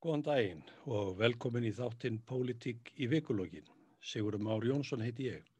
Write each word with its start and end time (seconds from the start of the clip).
Góðan 0.00 0.22
daginn 0.24 0.60
og 0.88 1.18
velkomin 1.18 1.66
í 1.68 1.70
þáttinn 1.76 2.22
Pólitík 2.24 2.86
í 3.04 3.06
vikulógin. 3.12 3.66
Sigurum 4.00 4.46
Már 4.46 4.64
Jónsson 4.64 5.02
heiti 5.04 5.26
ég. 5.28 5.50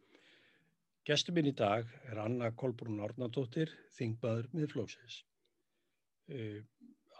Gestur 1.05 1.37
minn 1.37 1.51
í 1.51 1.53
dag 1.53 1.91
er 2.09 2.23
Anna 2.23 2.49
Kolbrún 2.63 3.03
Árnardóttir, 3.05 3.75
þingbaður 3.99 4.49
miðflóksins. 4.57 5.19
Uh, 6.33 6.65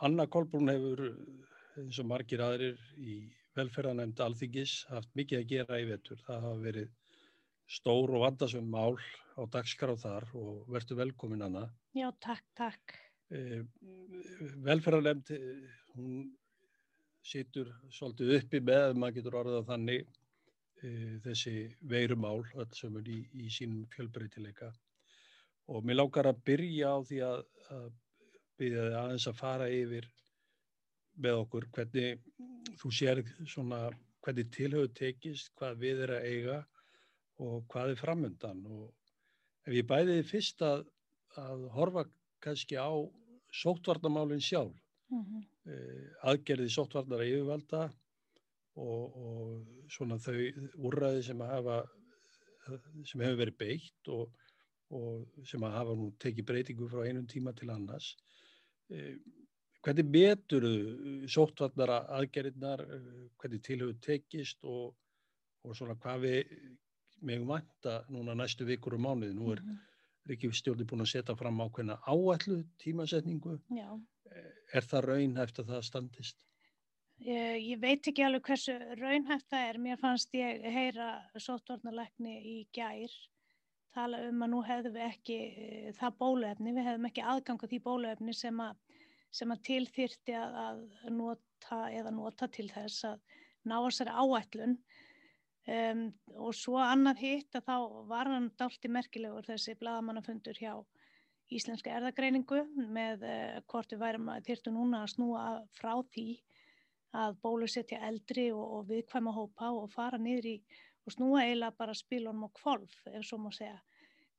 Anna 0.01 0.25
Kolbrún 0.33 0.73
hefur, 0.73 1.05
eins 1.85 2.01
og 2.01 2.09
margir 2.09 2.41
aðrir 2.47 2.81
í 2.97 3.19
velferðanemnd 3.59 4.25
alþingis, 4.25 4.79
haft 4.89 5.13
mikið 5.13 5.43
að 5.43 5.49
gera 5.53 5.85
í 5.85 5.87
vetur. 5.93 6.25
Það 6.25 6.49
hafa 6.49 6.65
verið 6.65 6.91
stór 7.69 8.17
og 8.17 8.29
vandasum 8.31 8.73
mál 8.73 8.97
á 9.37 9.45
dagskráð 9.45 10.07
þar 10.09 10.33
og 10.41 10.73
verður 10.73 11.05
velkomin 11.05 11.45
Anna. 11.51 11.69
Já, 11.93 12.09
takk, 12.25 12.49
takk. 12.65 13.01
Uh, 13.29 13.67
velferðanemnd, 14.65 15.37
hún 15.93 16.31
situr 17.27 17.71
svolítið 17.93 18.37
uppi 18.39 18.61
með, 18.65 18.95
maður 18.97 19.17
getur 19.19 19.39
orðað 19.43 19.67
þannig, 19.71 20.07
e, 20.83 20.91
þessi 21.25 21.55
veirumál 21.93 22.41
öll 22.55 22.71
sem 22.77 22.97
er 23.01 23.11
í, 23.11 23.19
í 23.35 23.51
sínum 23.53 23.87
fjölbreytileika. 23.95 24.71
Og 25.71 25.85
mér 25.87 26.01
lákar 26.01 26.31
að 26.31 26.41
byrja 26.49 26.95
á 26.95 26.99
því 27.07 27.21
að, 27.27 27.43
að 27.77 27.91
byrja 28.61 28.87
þið 28.87 28.97
aðeins 29.03 29.29
að 29.31 29.41
fara 29.41 29.69
yfir 29.73 30.09
með 31.21 31.43
okkur 31.45 31.67
hvernig 31.75 32.25
þú 32.81 32.93
sér 32.97 33.21
svona 33.49 33.89
hvernig 34.25 34.51
tilhauð 34.55 34.91
tekist, 34.97 35.53
hvað 35.57 35.79
við 35.85 36.03
er 36.07 36.15
að 36.17 36.27
eiga 36.29 36.59
og 37.41 37.65
hvað 37.73 37.95
er 37.95 38.01
framöndan. 38.01 38.65
Og 38.69 39.69
ef 39.69 39.77
ég 39.77 39.89
bæði 39.89 40.19
þið 40.19 40.31
fyrst 40.33 40.65
að, 40.67 40.85
að 41.41 41.65
horfa 41.77 42.05
kannski 42.45 42.77
á 42.81 42.91
sóttvarnamálinn 43.63 44.45
sjálf, 44.45 44.77
mm 45.11 45.23
-hmm. 45.25 45.47
Eh, 45.71 46.07
aðgerði 46.31 46.69
sóttvarnara 46.73 47.27
yfirvalda 47.29 47.85
og, 48.81 49.19
og 49.23 49.91
svona 49.93 50.19
þau 50.23 50.39
úrræði 50.89 51.25
sem 51.29 51.43
hafa 51.47 51.83
sem 53.09 53.23
hefur 53.25 53.39
verið 53.41 53.59
beitt 53.61 54.11
og, 54.15 54.33
og 54.95 55.45
sem 55.49 55.65
hafa 55.67 55.95
nú 55.99 56.11
tekið 56.23 56.49
breytingu 56.49 56.89
frá 56.91 57.05
einum 57.07 57.29
tíma 57.31 57.55
til 57.57 57.71
annars. 57.75 58.13
Eh, 58.91 59.15
hvernig 59.85 60.11
betur 60.17 60.67
sóttvarnara 61.31 62.03
aðgerðinar 62.19 62.85
hvernig 63.41 63.65
tilhauð 63.67 63.97
tekist 64.05 64.67
og, 64.69 64.95
og 65.65 65.77
svona 65.77 65.99
hvað 66.01 66.27
við 66.27 66.55
megum 67.27 67.53
vanta 67.53 68.01
núna 68.11 68.35
næstu 68.37 68.67
vikur 68.69 68.97
og 68.99 69.05
mánuði? 69.07 69.37
Nú 69.37 69.53
er 69.55 69.63
mm 69.63 69.71
-hmm. 69.71 69.87
Ríkjufstjórni 70.31 70.85
búin 70.85 71.01
að 71.01 71.13
setja 71.13 71.35
fram 71.37 71.61
ákveðna 71.61 71.97
áallu 72.07 72.65
tímasetningu. 72.79 73.59
Já 73.71 74.01
er 74.31 74.87
það 74.87 75.07
raunhæft 75.09 75.61
að 75.63 75.75
það 75.75 75.85
standist? 75.89 76.39
Ég, 77.21 77.59
ég 77.67 77.81
veit 77.83 78.07
ekki 78.09 78.25
alveg 78.25 78.47
hversu 78.49 78.77
raunhæft 79.01 79.51
það 79.51 79.67
er. 79.69 79.81
Mér 79.87 80.01
fannst 80.01 80.33
ég 80.37 80.63
heyra 80.73 81.11
sóttvarnalækni 81.37 82.39
í 82.41 82.57
gær 82.73 83.17
tala 83.95 84.23
um 84.29 84.45
að 84.45 84.53
nú 84.53 84.63
hefðum 84.67 84.97
við 84.97 85.07
ekki 85.09 85.39
uh, 85.51 85.91
það 85.99 86.17
bólefni, 86.23 86.75
við 86.77 86.89
hefðum 86.89 87.11
ekki 87.11 87.27
aðganga 87.33 87.71
því 87.71 87.83
bólefni 87.87 88.35
sem 88.37 88.63
að, 88.63 88.81
sem 89.35 89.53
að 89.55 89.63
tilþyrti 89.69 90.37
að, 90.39 90.59
að 90.63 91.13
nota 91.17 91.81
eða 91.91 92.15
nota 92.15 92.49
til 92.49 92.69
þess 92.71 93.07
að 93.11 93.39
ná 93.69 93.77
sér 93.93 94.13
áætlun 94.15 94.79
um, 95.69 96.07
og 96.39 96.55
svo 96.57 96.79
annað 96.81 97.25
hitt 97.27 97.59
að 97.59 97.67
þá 97.67 97.77
var 98.09 98.31
hann 98.31 98.49
dálti 98.59 98.89
merkilegur 98.93 99.49
þessi 99.51 99.77
bladamannafundur 99.83 100.57
hjá 100.57 100.75
íslenska 101.51 101.93
erðagreiningu 101.97 102.63
með 102.95 103.25
uh, 103.27 103.59
hvort 103.71 103.93
við 103.93 104.03
værum 104.05 104.31
að 104.33 104.47
þyrtu 104.51 104.75
núna 104.75 105.03
að 105.05 105.13
snúa 105.15 105.45
frá 105.77 105.93
því 106.15 106.29
að 107.21 107.37
bólusetja 107.43 107.99
eldri 108.07 108.51
og, 108.55 108.65
og 108.79 108.89
viðkvæma 108.91 109.35
hópa 109.35 109.73
og 109.75 109.91
fara 109.91 110.19
niður 110.19 110.53
í 110.53 110.57
og 111.07 111.15
snúa 111.17 111.45
eiginlega 111.45 111.79
bara 111.79 111.97
spilunum 111.97 112.47
og 112.47 112.53
kvolf 112.61 113.01
ef 113.11 113.25
svo 113.27 113.41
má 113.43 113.51
segja. 113.55 113.79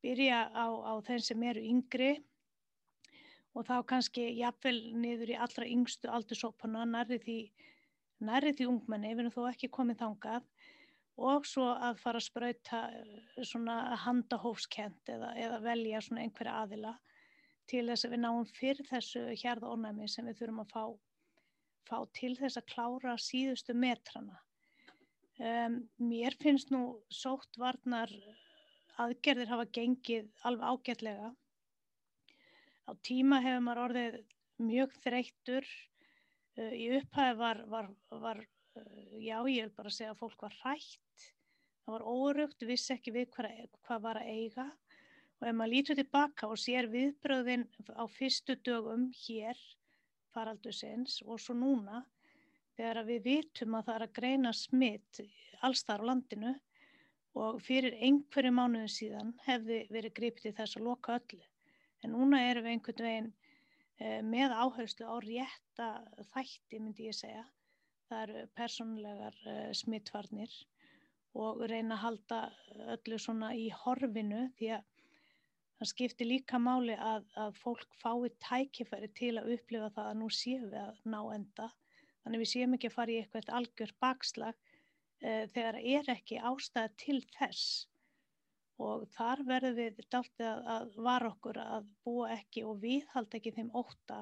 Byrja 0.02 0.46
á, 0.56 0.66
á 0.72 0.94
þeim 1.06 1.24
sem 1.25 1.44
eru 1.50 1.63
yngri 1.74 2.12
og 3.52 3.68
þá 3.68 3.75
kannski 3.90 4.30
jafnvel 4.38 4.78
niður 4.96 5.34
í 5.34 5.40
allra 5.46 5.68
yngstu 5.68 6.09
aldursópana 6.09 6.85
nærri 6.88 7.19
því, 7.19 7.40
því 8.22 8.69
ungmenni, 8.69 9.12
við 9.12 9.25
erum 9.25 9.35
þó 9.35 9.50
ekki 9.52 9.72
komið 9.74 10.00
þangað 10.06 10.47
og 11.22 11.46
svo 11.46 11.68
að 11.74 12.00
fara 12.02 12.22
að 12.22 12.28
spröyta 12.30 12.81
eh, 12.96 13.44
svona 13.46 13.97
handahófskent 14.06 15.12
eða, 15.12 15.34
eða 15.38 15.59
velja 15.66 16.02
svona 16.02 16.24
einhverja 16.25 16.59
aðila 16.64 16.94
til 17.69 17.85
þess 17.89 18.07
að 18.07 18.13
við 18.16 18.22
náum 18.23 18.45
fyrir 18.57 18.88
þessu 18.89 19.23
hjarðónæmi 19.41 20.07
sem 20.11 20.27
við 20.27 20.39
þurfum 20.41 20.63
að 20.63 20.72
fá, 20.73 20.85
fá 21.89 21.97
til 22.17 22.33
þess 22.39 22.61
að 22.61 22.69
klára 22.73 23.17
síðustu 23.19 23.75
metrana. 23.77 24.39
Um, 25.41 25.77
mér 25.97 26.35
finnst 26.41 26.69
nú 26.73 27.01
sótt 27.09 27.57
varnar 27.57 28.11
aðgerðir 29.01 29.49
hafa 29.49 29.67
gengið 29.73 30.27
alveg 30.45 30.67
ágætlega. 30.73 31.31
Á 32.85 32.91
tíma 33.01 33.39
hefur 33.41 33.63
maður 33.66 33.83
orðið 33.88 34.17
mjög 34.61 34.97
þreyttur. 35.01 35.69
Uh, 36.59 36.73
í 36.75 36.89
upphæði 36.99 37.38
var, 37.39 37.63
var, 37.72 37.93
var 38.22 38.43
já 39.19 39.38
ég 39.47 39.67
vil 39.67 39.73
bara 39.75 39.91
segja 39.91 40.13
að 40.13 40.22
fólk 40.22 40.45
var 40.45 40.55
hrætt, 40.61 41.25
það 41.83 41.95
var 41.95 42.05
órugt, 42.07 42.66
vissi 42.67 42.93
ekki 42.95 43.13
við 43.16 43.29
hvað, 43.35 43.63
hvað 43.88 44.03
var 44.05 44.19
að 44.22 44.31
eiga 44.31 44.67
og 44.67 44.91
ef 45.50 45.56
maður 45.57 45.74
lítur 45.74 45.97
tilbaka 45.97 46.50
og 46.52 46.59
sér 46.62 46.90
viðbröðin 46.91 47.68
á 47.97 48.03
fyrstu 48.12 48.57
dögum 48.66 49.09
hér 49.24 49.59
faraldusins 50.34 51.22
og 51.25 51.40
svo 51.41 51.56
núna 51.57 52.03
þegar 52.78 53.06
við 53.07 53.24
vitum 53.28 53.78
að 53.78 53.88
það 53.88 53.96
er 53.96 54.06
að 54.06 54.18
greina 54.19 54.52
smitt 54.56 55.22
alls 55.66 55.84
þar 55.88 56.06
á 56.06 56.09
landinu 56.12 56.53
og 57.41 57.62
fyrir 57.63 57.96
einhverju 58.03 58.52
mánuðu 58.56 58.90
síðan 58.91 59.31
hefði 59.46 59.85
verið 59.94 60.16
griptið 60.18 60.57
þess 60.57 60.78
að 60.78 60.88
loka 60.90 61.16
öllu. 61.19 61.44
En 62.03 62.16
núna 62.16 62.41
erum 62.50 62.66
við 62.66 62.75
einhvern 62.75 63.06
veginn 63.08 63.29
eh, 64.02 64.22
með 64.25 64.56
áherslu 64.58 65.08
á 65.08 65.16
rétta 65.23 65.90
þætti 66.34 66.81
myndi 66.81 67.08
ég 67.08 67.16
segja. 67.16 67.46
Það 68.12 68.23
eru 68.25 68.40
persónulegar 68.59 69.35
uh, 69.47 69.68
smittvarnir 69.72 70.56
og 71.40 71.62
reyna 71.72 71.96
að 71.96 72.02
halda 72.02 72.40
öllu 72.97 73.19
svona 73.23 73.53
í 73.56 73.69
horfinu 73.72 74.50
því 74.58 74.73
að 74.75 74.90
það 75.81 75.90
skiptir 75.90 76.28
líka 76.30 76.59
máli 76.62 76.94
að, 76.94 77.24
að 77.42 77.56
fólk 77.58 77.96
fái 77.97 78.30
tækifæri 78.46 79.08
til 79.18 79.31
að 79.42 79.56
upplifa 79.56 79.88
það 79.96 80.09
að 80.12 80.19
nú 80.19 80.28
séum 80.38 80.68
við 80.69 80.81
að 80.84 81.00
ná 81.09 81.22
enda. 81.34 81.69
Þannig 82.22 82.44
við 82.44 82.52
séum 82.52 82.75
ekki 82.78 82.92
að 82.92 82.97
fara 82.97 83.14
í 83.14 83.16
eitthvað 83.22 83.50
algjör 83.58 83.94
bakslag 84.03 84.59
uh, 84.59 85.46
þegar 85.56 85.80
er 85.81 86.12
ekki 86.14 86.38
ástæða 86.52 86.91
til 87.02 87.18
þess. 87.34 87.64
Og 88.81 89.08
þar 89.16 89.41
verður 89.47 89.75
við 89.80 90.03
dáltið 90.14 90.47
að, 90.52 90.62
að 90.75 90.94
var 91.09 91.25
okkur 91.31 91.62
að 91.64 91.90
búa 92.06 92.30
ekki 92.36 92.64
og 92.66 92.78
viðhalda 92.86 93.40
ekki 93.40 93.56
þeim 93.58 93.74
óta 93.78 94.22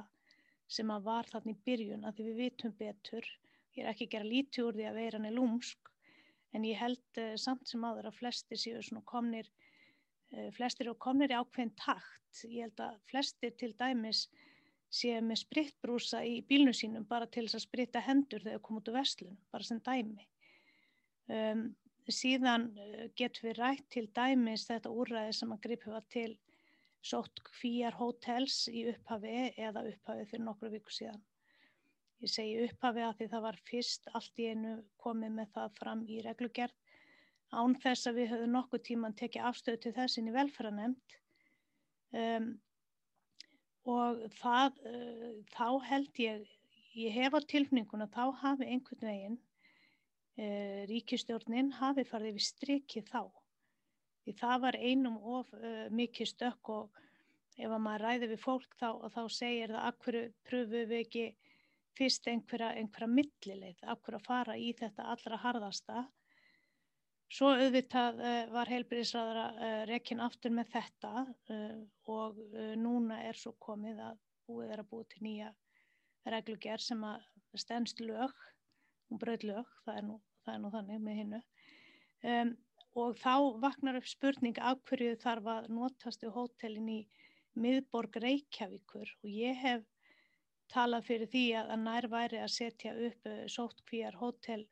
sem 0.72 0.96
að 0.96 1.06
var 1.12 1.28
þannig 1.28 1.60
í 1.60 1.64
byrjun 1.68 2.08
að 2.08 2.20
því 2.20 2.30
við 2.30 2.42
vitum 2.46 2.76
betur. 2.80 3.28
Ég 3.76 3.84
er 3.84 3.92
ekki 3.92 4.08
að 4.08 4.16
gera 4.16 4.32
lítið 4.32 4.70
úr 4.70 4.80
því 4.80 4.88
að 4.88 5.00
veiran 5.04 5.28
er 5.28 5.36
lúmsk 5.36 5.92
en 6.56 6.72
ég 6.72 6.80
held 6.80 7.20
uh, 7.20 7.34
samt 7.36 7.68
sem 7.68 7.84
áður 7.84 8.14
að 8.14 8.22
flestir 8.24 8.64
séu 8.64 8.80
svona 8.80 9.04
komnir, 9.12 9.52
flestir 10.56 10.88
eru 10.88 10.96
komnir 11.02 11.34
í 11.34 11.38
ákveðin 11.38 11.76
takt. 11.80 12.42
Ég 12.46 12.68
held 12.68 12.82
að 12.86 12.98
flestir 13.10 13.56
til 13.58 13.72
dæmis 13.80 14.28
séu 14.94 15.22
með 15.26 15.42
spritbrúsa 15.44 16.24
í 16.26 16.40
bílnu 16.50 16.74
sínum 16.74 17.06
bara 17.10 17.28
til 17.30 17.46
þess 17.46 17.60
að 17.60 17.66
sprita 17.66 18.02
hendur 18.06 18.44
þegar 18.46 18.62
koma 18.66 18.82
út 18.82 18.92
úr 18.92 18.98
vestlunum, 18.98 19.40
bara 19.54 19.68
sem 19.68 19.82
dæmi. 19.86 20.28
Um, 21.30 21.64
síðan 22.10 22.70
uh, 22.74 23.08
getur 23.18 23.50
við 23.50 23.60
rætt 23.62 23.90
til 23.94 24.08
dæmis 24.18 24.66
þetta 24.70 24.94
úrræði 24.94 25.36
sem 25.38 25.52
að 25.54 25.66
gripa 25.68 25.94
var 25.94 26.08
til 26.10 26.32
sótt 27.06 27.42
kvíjar 27.46 27.96
hótels 28.00 28.64
í 28.74 28.88
upphafi 28.92 29.52
eða 29.56 29.86
upphafi 29.92 30.26
fyrir 30.32 30.48
nokkru 30.48 30.74
viku 30.74 30.94
síðan 30.94 31.22
Ég 32.20 32.32
segi 32.34 32.56
upphafi 32.66 33.04
að 33.06 33.14
því 33.16 33.26
það 33.32 33.44
var 33.46 33.58
fyrst 33.70 34.10
allt 34.18 34.40
í 34.44 34.48
einu 34.52 34.72
komið 35.00 35.36
með 35.38 35.52
það 35.56 35.78
fram 35.78 36.02
í 36.04 36.18
reglugerð 36.26 36.89
án 37.50 37.76
þess 37.82 38.10
að 38.10 38.22
við 38.22 38.32
höfum 38.34 38.56
nokkuð 38.56 38.86
tíman 38.90 39.18
tekið 39.18 39.50
afstöðu 39.50 39.82
til 39.84 39.94
þessin 39.98 40.30
í 40.30 40.36
velferðanemt 40.36 41.20
um, 42.14 42.50
og 43.90 44.24
það, 44.38 44.80
uh, 44.86 45.28
þá 45.56 45.68
held 45.90 46.22
ég, 46.22 46.48
ég 47.00 47.16
hef 47.16 47.38
á 47.38 47.40
tilfninguna, 47.50 48.10
þá 48.14 48.36
hafi 48.44 48.70
einhvern 48.70 49.10
veginn 49.10 49.38
uh, 49.40 50.82
ríkistjórnin 50.92 51.74
hafi 51.80 52.06
farið 52.08 52.38
við 52.38 52.48
strikið 52.50 53.10
þá. 53.10 53.22
Því 54.26 54.36
það 54.40 54.66
var 54.68 54.78
einum 54.78 55.20
of 55.40 55.54
uh, 55.58 55.88
mikið 55.96 56.34
stökk 56.36 56.74
og 56.76 57.06
ef 57.60 57.76
maður 57.76 58.06
ræði 58.06 58.32
við 58.32 58.44
fólk 58.44 58.76
þá, 58.80 58.90
þá 59.12 59.22
segir 59.34 59.74
það 59.74 59.88
akkur 59.90 60.20
pröfu 60.48 60.84
við 60.92 61.00
ekki 61.02 61.26
fyrst 61.98 62.30
einhverja, 62.32 62.72
einhverja 62.80 63.10
millileið 63.12 63.82
hverju 63.84 64.20
að 64.20 64.28
fara 64.28 64.56
í 64.56 64.70
þetta 64.78 65.10
allra 65.12 65.40
harðasta. 65.44 66.06
Svo 67.30 67.52
auðvitað 67.54 68.22
uh, 68.26 68.38
var 68.50 68.70
heilbyrðisraðara 68.74 69.44
eh, 69.66 69.82
rekinn 69.86 70.22
aftur 70.26 70.54
með 70.56 70.72
þetta 70.74 71.12
uh, 71.54 71.76
og 72.10 72.40
núna 72.82 73.20
er 73.28 73.38
svo 73.38 73.54
komið 73.62 74.00
að 74.02 74.24
búið 74.50 74.72
er 74.74 74.82
að 74.82 74.90
búið 74.90 75.12
til 75.12 75.26
nýja 75.28 75.52
reglugjær 76.30 76.82
sem 76.82 77.04
að 77.06 77.28
stennst 77.58 78.02
lög, 78.02 78.34
hún 79.10 79.22
bröð 79.22 79.46
lög, 79.50 79.70
það 79.86 80.02
er 80.02 80.08
nú, 80.08 80.18
það 80.46 80.56
er 80.56 80.64
nú 80.64 80.72
þannig 80.74 81.06
með 81.06 81.20
hinnu. 81.22 81.40
Um, 82.34 82.52
og 82.98 83.16
þá 83.22 83.34
vaknar 83.62 84.00
upp 84.00 84.10
spurning 84.10 84.58
af 84.66 84.82
hverju 84.90 85.16
þarf 85.22 85.50
að 85.54 85.70
notast 85.78 86.26
í 86.26 86.34
hótelin 86.34 86.90
í 86.92 87.00
miðborg 87.60 88.18
Reykjavíkur 88.24 89.14
og 89.22 89.30
ég 89.30 89.58
hef 89.62 89.86
talað 90.74 91.08
fyrir 91.08 91.30
því 91.30 91.46
að, 91.62 91.72
nær 91.86 92.10
væri 92.10 92.42
að 92.42 92.54
setja 92.54 92.94
upp 93.08 93.30
sóttkvíjar 93.50 94.18
hótel 94.20 94.66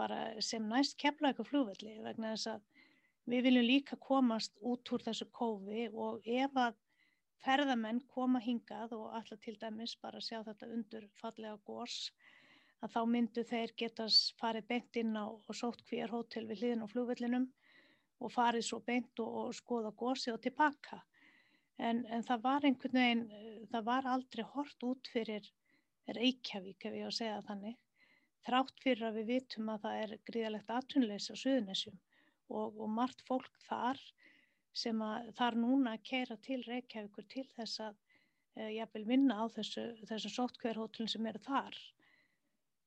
bara 0.00 0.20
sem 0.42 0.64
næst 0.68 0.96
kemla 1.00 1.30
eitthvað 1.30 1.50
flúvelli 1.50 1.98
vegna 2.04 2.34
þess 2.34 2.50
að 2.54 2.64
við 3.32 3.46
viljum 3.48 3.68
líka 3.68 3.98
komast 4.00 4.56
út 4.60 4.90
úr 4.92 5.04
þessu 5.06 5.28
kófi 5.32 5.86
og 5.92 6.26
ef 6.28 6.58
að 6.60 6.80
ferðamenn 7.44 8.00
koma 8.14 8.40
hingað 8.40 8.94
og 8.96 9.12
alltaf 9.16 9.40
til 9.44 9.56
dæmis 9.60 9.96
bara 10.00 10.22
sjá 10.24 10.40
þetta 10.46 10.70
undur 10.76 11.08
fallega 11.20 11.56
górs 11.68 11.98
að 12.84 12.92
þá 12.94 13.00
myndu 13.08 13.44
þeir 13.48 13.72
getast 13.80 14.34
farið 14.40 14.68
beint 14.68 15.00
inn 15.00 15.16
á 15.16 15.24
og 15.28 15.56
sótt 15.56 15.84
hver 15.88 16.12
hótel 16.12 16.46
við 16.48 16.62
hliðin 16.62 16.84
á 16.84 16.92
flugvellinum 16.92 17.46
og 18.20 18.32
farið 18.32 18.66
svo 18.68 18.80
beint 18.84 19.20
og, 19.24 19.36
og 19.44 19.54
skoða 19.56 19.92
gósið 19.96 20.36
og 20.36 20.42
tilbaka. 20.44 21.00
En, 21.78 22.04
en 22.06 22.22
það 22.22 22.42
var 22.44 22.66
einhvern 22.68 23.00
veginn, 23.00 23.24
það 23.72 23.86
var 23.88 24.08
aldrei 24.14 24.44
hort 24.54 24.86
út 24.86 25.10
fyrir 25.10 25.48
Reykjavík 26.14 26.84
ef 26.84 26.96
ég 26.98 27.08
á 27.08 27.10
að 27.10 27.16
segja 27.18 27.40
þannig. 27.48 27.78
Þrátt 28.44 28.82
fyrir 28.84 29.06
að 29.08 29.20
við 29.20 29.30
vitum 29.32 29.70
að 29.72 29.86
það 29.86 30.00
er 30.02 30.14
gríðalegt 30.28 30.72
aðtunleis 30.74 31.30
á 31.32 31.34
Suðunessjum 31.40 31.96
og, 32.52 32.76
og 32.76 32.88
margt 32.92 33.24
fólk 33.28 33.54
þar 33.64 34.00
sem 34.74 35.00
að 35.06 35.30
þar 35.38 35.56
núna 35.62 35.94
keira 36.04 36.36
til 36.44 36.60
Reykjavíkur 36.66 37.26
til 37.30 37.46
þess 37.54 37.80
að 37.86 37.96
e, 38.58 38.68
jafnvel 38.74 39.04
vinna 39.08 39.38
á 39.38 39.44
þessu, 39.54 39.84
þessu 40.10 40.32
sóttkverhótlun 40.34 41.10
sem 41.10 41.26
eru 41.30 41.40
þar. 41.46 41.78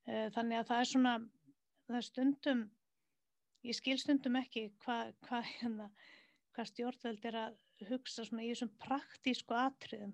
Eh, 0.08 0.28
þannig 0.36 0.62
að 0.62 0.70
það 0.70 0.82
er 0.84 0.90
svona, 0.92 1.14
það 1.88 2.00
er 2.00 2.08
stundum, 2.10 2.64
ég 3.68 3.80
skil 3.80 3.98
stundum 4.02 4.38
ekki 4.40 4.68
hvað 4.84 5.16
hva, 5.28 5.42
hérna, 5.48 5.90
hva 6.56 6.68
stjórnveld 6.68 7.28
er 7.32 7.40
að 7.46 7.58
hugsa 7.90 8.28
svona 8.28 8.46
í 8.46 8.52
þessum 8.52 8.72
praktísku 8.84 9.58
atriðum 9.58 10.14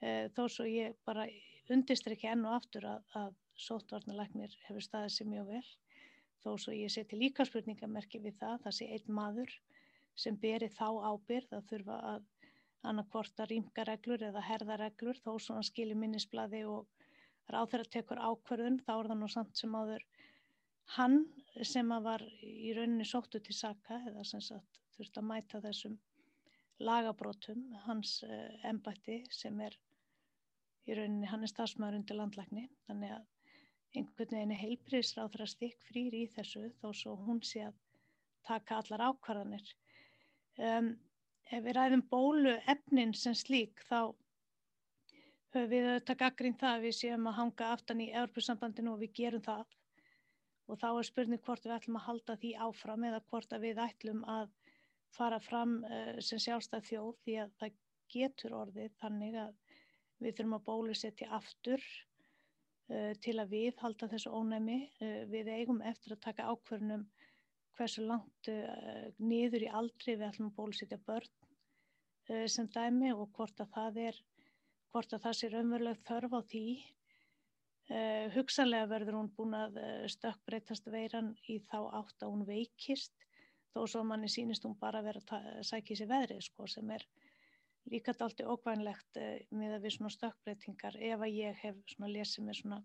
e, 0.00 0.28
þó 0.36 0.44
svo 0.48 0.66
ég 0.68 0.98
bara 1.06 1.24
undistur 1.72 2.14
ekki 2.14 2.28
enn 2.30 2.44
og 2.46 2.58
aftur 2.58 2.86
að, 2.90 3.08
að 3.18 3.32
sótvarnalegnir 3.60 4.54
hefur 4.66 4.84
staðið 4.84 5.14
sér 5.16 5.30
mjög 5.30 5.50
vel. 5.54 5.66
Þó 6.44 6.50
svo 6.60 6.74
ég 6.76 6.92
seti 6.92 7.18
líka 7.18 7.46
spurningamerki 7.48 8.20
við 8.20 8.38
það, 8.40 8.58
það 8.66 8.76
sé 8.78 8.88
einn 8.96 9.16
maður 9.18 9.54
sem 10.14 10.36
beri 10.38 10.68
þá 10.70 10.88
ábyrð 11.10 11.56
að 11.56 11.68
þurfa 11.70 11.98
að 12.12 12.26
annarkvorta 12.84 13.46
rýmgareglur 13.48 14.26
eða 14.28 14.42
herðareglur 14.44 15.18
þó 15.24 15.32
svona 15.40 15.64
skilir 15.66 15.98
minnisbladi 15.98 16.62
og 16.68 16.86
ráð 17.50 17.70
þeirra 17.72 17.90
tekur 17.96 18.20
ákverðun 18.20 18.80
þá 18.84 18.92
er 18.94 19.10
það 19.10 19.20
nú 19.20 19.28
samt 19.32 19.60
sem 19.60 19.76
áður 19.76 20.04
hann 20.96 21.18
sem 21.62 21.92
að 21.96 22.08
var 22.08 22.24
í 22.44 22.74
rauninni 22.76 23.06
sóttu 23.08 23.40
til 23.40 23.56
Saka 23.56 24.00
eða 24.10 24.24
sem 24.28 24.42
sagt 24.44 24.80
þurft 24.96 25.20
að 25.20 25.28
mæta 25.30 25.62
þessum 25.64 25.96
lagabrótum 26.84 27.64
hans 27.86 28.18
uh, 28.26 28.68
embætti 28.68 29.22
sem 29.32 29.60
er 29.64 29.76
í 30.84 30.96
rauninni 30.98 31.30
hann 31.30 31.46
er 31.46 31.52
stafsmæður 31.52 32.00
undir 32.00 32.20
landlækni 32.20 32.66
þannig 32.88 33.16
að 33.16 33.30
einhvern 33.94 34.34
veginn 34.36 34.58
heilbríðsráð 34.58 35.32
þeirra 35.32 35.46
stikk 35.50 35.86
frýr 35.88 36.16
í 36.18 36.24
þessu 36.34 36.68
þó 36.80 36.88
svo 36.98 37.14
hún 37.26 37.40
sé 37.46 37.64
að 37.68 37.76
taka 38.48 38.80
allar 38.80 39.04
ákvarðanir. 39.10 39.70
Um, 40.58 40.90
ef 41.50 41.64
við 41.64 41.76
ræðum 41.78 42.04
bólu 42.10 42.54
efnin 42.70 43.14
sem 43.18 43.36
slík 43.38 43.82
þá 43.88 44.14
höfum 45.54 45.70
við 45.70 45.88
auðvitað 45.88 46.20
gaggrín 46.24 46.58
það 46.58 46.76
að 46.76 46.84
við 46.88 46.96
séum 46.98 47.28
að 47.30 47.38
hanga 47.38 47.70
aftan 47.76 48.02
í 48.02 48.10
Európusambandinu 48.10 48.94
og 48.94 49.02
við 49.04 49.14
gerum 49.20 49.44
það. 49.44 49.64
Og 50.66 50.80
þá 50.80 50.88
er 50.90 51.06
spurning 51.06 51.42
hvort 51.44 51.66
við 51.66 51.76
ætlum 51.76 51.98
að 52.00 52.06
halda 52.08 52.36
því 52.40 52.52
áfram 52.66 53.04
eða 53.10 53.20
hvort 53.30 53.52
að 53.52 53.66
við 53.68 53.82
ætlum 53.84 54.24
að 54.34 54.48
fara 55.14 55.38
fram 55.42 55.76
uh, 55.84 56.16
sem 56.24 56.40
sjálfstæð 56.42 56.88
þjóð 56.88 57.12
því 57.22 57.36
að 57.44 57.54
það 57.60 57.78
getur 58.14 58.56
orðið 58.58 58.96
þannig 59.00 59.38
að 59.44 59.54
við 60.24 60.36
þurfum 60.38 60.56
að 60.58 60.66
bólusetja 60.68 61.30
aftur 61.38 61.84
til 63.24 63.36
að 63.40 63.54
við 63.54 63.78
halda 63.80 64.08
þessu 64.12 64.32
ónæmi. 64.34 64.78
Uh, 65.00 65.22
við 65.32 65.50
eigum 65.54 65.80
eftir 65.82 66.16
að 66.16 66.24
taka 66.26 66.48
ákverðunum 66.52 67.06
hversu 67.74 68.04
langt 68.06 68.48
niður 69.18 69.64
í 69.66 69.70
aldri 69.80 70.14
við 70.14 70.28
ætlum 70.28 70.52
að 70.52 70.58
bólusetja 70.60 70.98
börn 71.08 72.46
sem 72.46 72.68
dæmi 72.70 73.10
og 73.10 73.32
hvort 73.34 73.58
að 73.60 73.72
það 73.74 73.98
er 74.04 74.20
hvort 74.92 75.16
að 75.16 75.24
það 75.24 75.34
sé 75.38 75.50
raunveruleg 75.50 76.04
þörf 76.06 76.36
á 76.38 76.40
því. 76.52 76.62
Hugsanlega 78.36 78.86
verður 78.92 79.18
hún 79.18 79.32
búin 79.34 79.56
að 79.58 79.80
stökkbreytast 80.14 80.86
veiran 80.94 81.32
í 81.50 81.58
þá 81.66 81.80
átt 81.98 82.22
að 82.22 82.30
hún 82.30 82.46
veikist 82.46 83.26
þó 83.74 83.82
svo 83.90 84.04
manni 84.06 84.30
sínist 84.30 84.64
hún 84.66 84.78
bara 84.78 85.02
verið 85.02 85.34
að 85.34 85.62
sækja 85.66 85.98
sér 85.98 86.10
veðrið 86.12 86.44
sko 86.46 86.68
sem 86.70 86.94
er 86.94 87.02
líka 87.92 88.14
dalti 88.16 88.46
ókvænlegt 88.48 89.20
uh, 89.20 89.38
með 89.54 89.78
að 89.78 89.86
við 89.86 89.96
svona 89.96 90.12
stökkbreytingar 90.14 91.00
ef 91.12 91.24
að 91.26 91.38
ég 91.38 91.62
hef 91.62 91.80
svona 91.94 92.12
lesið 92.12 92.46
með 92.48 92.60
svona, 92.60 92.82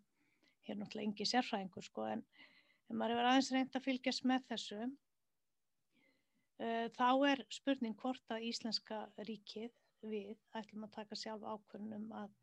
hér 0.67 0.79
náttúrulega 0.79 1.09
engi 1.09 1.29
sérfræðingur 1.29 1.87
sko 1.87 2.07
en, 2.13 2.25
maður 2.89 3.15
hefur 3.15 3.29
aðeins 3.29 3.51
reynd 3.53 3.77
að 3.77 3.85
fylgjast 3.85 4.25
með 4.25 4.45
þessu. 4.49 4.89
Þá 6.59 7.09
er 7.29 7.41
spurning 7.53 7.95
hvort 8.01 8.33
að 8.33 8.47
Íslenska 8.49 9.03
ríkið 9.23 9.75
við 10.07 10.33
ætlum 10.55 10.85
að 10.87 10.95
taka 10.97 11.17
sjálf 11.19 11.43
ákvörnum 11.43 12.09
að, 12.15 12.33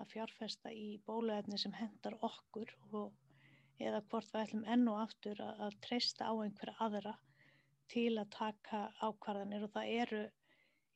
að 0.00 0.10
fjárfesta 0.12 0.72
í 0.72 0.98
bóluefni 1.06 1.58
sem 1.60 1.74
hendar 1.76 2.16
okkur 2.24 2.72
og, 2.90 3.14
eða 3.80 4.02
hvort 4.10 4.30
við 4.32 4.42
ætlum 4.42 4.66
enn 4.74 4.88
og 4.92 5.00
aftur 5.02 5.40
að, 5.44 5.64
að 5.68 5.78
treysta 5.86 6.28
á 6.28 6.32
einhverja 6.32 6.76
aðra 6.86 7.14
til 7.92 8.12
að 8.20 8.30
taka 8.34 8.82
ákvarðanir. 9.00 9.64
Og 9.64 9.74
það 9.76 9.92
eru 10.02 10.22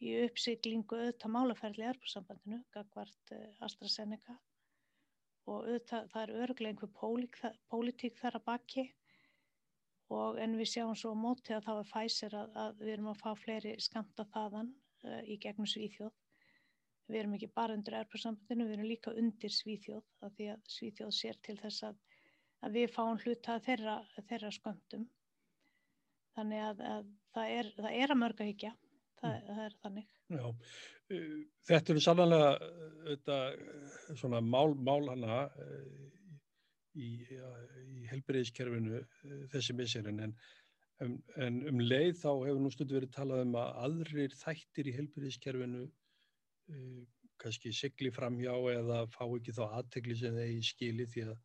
í 0.02 0.14
uppsiglingu 0.25 0.99
auðvitað 0.99 1.34
málaferðli 1.37 1.87
erfursambandinu, 1.93 2.62
gagvart 2.75 3.34
uh, 3.37 3.44
AstraZeneca 3.66 4.34
og 5.46 5.66
auðvitað 5.66 6.10
það 6.12 6.25
eru 6.25 6.43
örglega 6.46 6.72
einhver 6.72 7.54
pólitík 7.70 8.19
þar 8.19 8.38
að 8.38 8.46
baki 8.49 8.84
og 10.12 10.38
en 10.43 10.56
við 10.58 10.70
sjáum 10.75 10.96
svo 10.99 11.14
á 11.14 11.22
móti 11.22 11.54
að 11.56 11.66
þá 11.66 11.72
er 11.75 11.88
fæsir 11.88 12.37
að, 12.37 12.58
að 12.64 12.82
við 12.82 12.93
erum 12.94 13.12
að 13.12 13.22
fá 13.22 13.31
fleiri 13.38 13.72
skamta 13.81 14.26
þaðan 14.34 14.69
uh, 15.06 15.22
í 15.25 15.38
gegnum 15.43 15.69
Svíþjóð. 15.70 16.12
Við 17.10 17.19
erum 17.20 17.34
ekki 17.37 17.50
bara 17.54 17.75
undir 17.76 17.96
erfarsambandinu, 17.99 18.69
við 18.69 18.76
erum 18.76 18.90
líka 18.90 19.14
undir 19.19 19.52
Svíþjóð 19.52 20.04
af 20.26 20.37
því 20.37 20.50
að 20.52 20.68
Svíþjóð 20.76 21.16
sér 21.16 21.40
til 21.47 21.56
þess 21.62 21.88
að, 21.88 21.99
að 22.62 22.78
við 22.78 22.94
fáum 22.94 23.18
hluta 23.25 23.59
þeirra, 23.64 23.97
þeirra 24.28 24.52
sköndum. 24.54 25.09
Þannig 26.37 26.64
að, 26.68 26.87
að 26.92 27.11
það, 27.35 27.56
er, 27.59 27.73
það 27.80 27.99
er 27.99 28.14
að 28.14 28.21
mörga 28.23 28.49
higgja, 28.49 28.73
það, 29.23 29.37
það 29.49 29.62
er 29.67 29.76
þannig. 29.87 30.09
Já, 30.37 30.47
uh, 30.49 31.37
þetta 31.71 31.95
eru 31.95 32.05
sannlega 32.07 32.50
þetta, 33.09 33.43
svona 34.21 34.43
mál, 34.45 34.75
mál 34.76 35.02
hana 35.11 35.45
í, 36.93 37.12
í 37.23 38.09
helbriðiskerfinu 38.11 39.05
þessi 39.55 39.79
misserinn 39.79 40.26
en 40.29 40.37
En, 41.02 41.17
en 41.43 41.62
um 41.71 41.81
leið 41.83 42.19
þá 42.21 42.29
hefur 42.31 42.61
nú 42.62 42.71
stundu 42.71 42.99
verið 42.99 43.14
talað 43.17 43.47
um 43.47 43.57
að 43.59 43.79
aðrir 43.87 44.35
þættir 44.38 44.91
í 44.91 44.97
helbyrðiskerfinu 44.99 45.81
eh, 45.87 47.00
kannski 47.43 47.73
sigli 47.75 48.12
framhjá 48.14 48.52
eða 48.76 49.00
fá 49.14 49.25
ekki 49.25 49.55
þá 49.57 49.64
aðtegli 49.81 50.19
sem 50.19 50.37
þeir 50.37 50.69
skili 50.69 51.09
því 51.11 51.25
að 51.33 51.41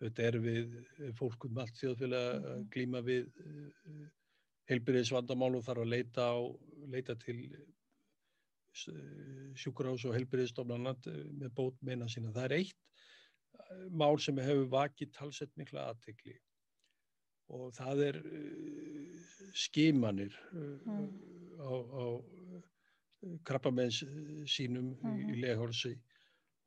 þetta 0.00 0.28
er 0.30 0.38
við 0.46 0.78
fólkum 1.18 1.60
allt 1.60 1.76
þjóðfélag 1.82 2.30
að 2.30 2.46
mhm. 2.46 2.70
glíma 2.76 3.04
við 3.04 3.28
eh, 4.70 4.74
helbyrðisvandamál 4.74 5.54
og 5.58 5.64
þarf 5.66 5.84
að 5.84 5.92
leita, 5.94 6.22
á, 6.30 6.38
leita 6.90 7.14
til 7.20 7.38
uh, 7.50 7.56
sjúkurás 9.58 10.04
og 10.06 10.14
helbyrðistofnana 10.14 10.92
með 11.40 11.50
bót 11.56 11.76
meina 11.82 12.06
sína. 12.08 12.34
Það 12.36 12.46
er 12.46 12.56
eitt 12.60 12.80
mál 13.90 14.16
sem 14.22 14.38
hefur 14.38 14.68
vakið 14.70 15.10
talsett 15.14 15.52
mikla 15.58 15.88
aðtegli 15.90 16.36
og 17.50 17.74
það 17.74 17.96
er 18.06 18.16
skimanir 19.58 20.34
mm. 20.54 21.08
á, 21.58 21.72
á 21.74 22.04
krabbamenns 23.46 24.02
sínum 24.50 24.94
mm. 24.94 25.16
í, 25.16 25.24
í 25.34 25.40
leghálsi 25.44 25.94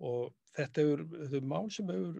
og 0.03 0.33
þetta 0.57 0.85
er, 0.93 1.05
þetta 1.13 1.39
er 1.39 1.47
mál 1.53 1.69
sem 1.73 1.91
hefur 1.91 2.19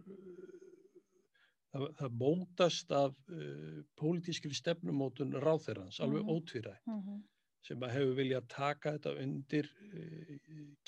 það, 1.74 1.86
það 2.00 2.18
mótast 2.22 2.92
af 2.96 3.16
uh, 3.34 3.80
pólitískri 4.00 4.54
stefnumótun 4.58 5.34
ráþeirans, 5.44 6.00
alveg 6.04 6.24
mm. 6.24 6.34
ótvírætt 6.36 6.86
-hmm. 6.88 7.22
sem 7.68 7.84
að 7.84 7.96
hefur 7.98 8.20
viljað 8.20 8.52
taka 8.56 8.98
þetta 8.98 9.16
undir 9.24 9.72
uh, 9.90 10.36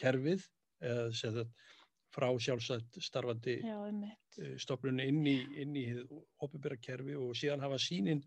kerfið 0.02 0.46
eða 0.82 1.10
þetta 1.12 1.48
frá 2.16 2.30
sjálfsagt 2.40 3.00
starfandi 3.04 3.58
eh, 3.60 4.56
stofnunni 4.62 5.08
inn 5.12 5.26
í, 5.28 5.36
inn 5.62 5.76
í 5.76 5.86
opibera 6.46 6.78
kerfi 6.80 7.16
og 7.20 7.36
síðan 7.36 7.64
hafa 7.66 7.80
sínin 7.82 8.22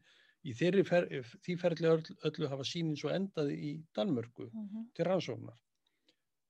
í 0.45 0.55
fer, 0.57 0.77
því 0.85 1.57
ferli 1.61 1.89
öll, 1.91 2.05
öllu 2.29 2.51
hafa 2.53 2.67
sínin 2.69 2.99
svo 3.01 3.13
endaði 3.15 3.57
í 3.71 3.73
Danmörku 3.97 4.49
mm 4.49 4.67
-hmm. 4.67 4.89
til 4.95 5.07
rannsóknar. 5.09 5.57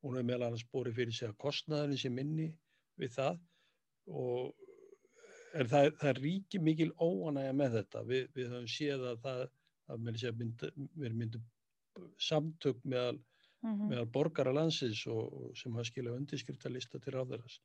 Hún 0.02 0.16
hefur 0.16 0.26
meðal 0.30 0.48
annars 0.48 0.66
bórið 0.72 0.98
fyrir 0.98 1.14
sig 1.14 1.28
að 1.28 1.38
kostnaðurinn 1.44 2.02
sé 2.02 2.10
minni 2.10 2.48
við 2.98 3.14
það 3.18 3.40
og 4.06 4.67
en 5.54 5.70
það, 5.70 5.90
það 6.00 6.20
ríkir 6.22 6.64
mikil 6.64 6.90
óanægja 6.98 7.54
með 7.56 7.78
þetta. 7.78 8.04
Vi, 8.08 8.20
við 8.36 8.52
höfum 8.52 8.68
séð 8.72 9.06
að 9.12 9.24
það 9.24 9.42
að 9.88 10.04
myndu, 10.04 10.70
við 11.00 11.16
myndum 11.16 11.44
samtök 12.20 12.80
meðal, 12.84 13.16
mm 13.62 13.70
-hmm. 13.70 13.88
meðal 13.90 14.06
borgara 14.12 14.52
landsins 14.52 15.06
og, 15.06 15.52
sem 15.56 15.72
hafa 15.72 15.88
skilja 15.88 16.12
undirskriftalista 16.12 17.00
til 17.00 17.14
ráðarast. 17.16 17.62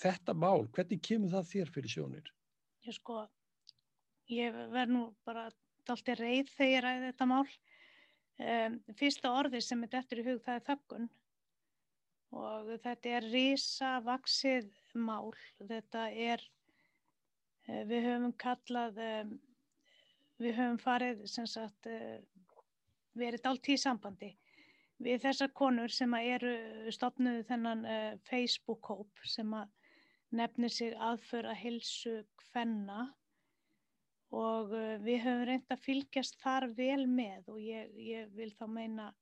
Þetta 0.00 0.34
mál, 0.34 0.68
hvernig 0.70 1.02
kemur 1.02 1.32
það 1.32 1.48
þér 1.52 1.70
fyrir 1.74 1.90
sjónir? 1.90 2.28
Ég 2.86 2.94
sko, 2.94 3.26
ég 4.30 4.54
verð 4.70 4.92
nú 4.94 5.06
bara 5.24 5.48
allt 5.88 6.08
í 6.08 6.14
reið 6.14 6.50
þegar 6.54 6.84
ræði 6.86 7.06
þetta 7.10 7.26
mál. 7.26 7.46
Um, 8.36 8.80
fyrsta 8.98 9.32
orði 9.32 9.62
sem 9.64 9.82
er 9.82 9.94
eftir 9.96 10.20
í 10.20 10.26
hug 10.26 10.42
það 10.44 10.58
er 10.58 10.64
þöggun 10.66 11.06
og 12.36 12.66
þetta 12.82 13.12
er 13.16 13.28
rísa 13.32 13.92
vaksið 14.04 14.68
mál. 14.94 15.32
Þetta 15.62 16.10
er, 16.10 16.42
við 17.66 18.04
höfum 18.06 18.32
kallað, 18.38 18.98
við 20.38 20.58
höfum 20.58 20.78
farið 20.78 21.24
sagt, 21.26 21.88
uh, 21.90 22.18
verið 23.16 23.48
allt 23.50 23.70
í 23.72 23.78
sambandi 23.80 24.32
við 25.02 25.26
þessar 25.26 25.52
konur 25.52 25.92
sem 25.92 26.14
eru 26.18 26.54
stopnuðu 26.94 27.44
þennan 27.50 27.84
uh, 27.84 28.12
Facebook-hóp 28.28 29.26
sem 29.28 29.52
að 29.56 29.72
nefnir 30.36 30.72
sig 30.72 30.96
aðföra 30.96 31.54
hilsu 31.54 32.22
hvenna 32.48 33.12
og 34.34 34.72
við 35.04 35.20
höfum 35.22 35.44
reynd 35.46 35.70
að 35.70 35.84
fylgjast 35.84 36.40
þar 36.42 36.66
vel 36.74 37.06
með 37.06 37.52
og 37.52 37.60
ég, 37.62 37.92
ég 37.94 38.32
vil 38.34 38.50
þá 38.58 38.64
meina 38.66 39.12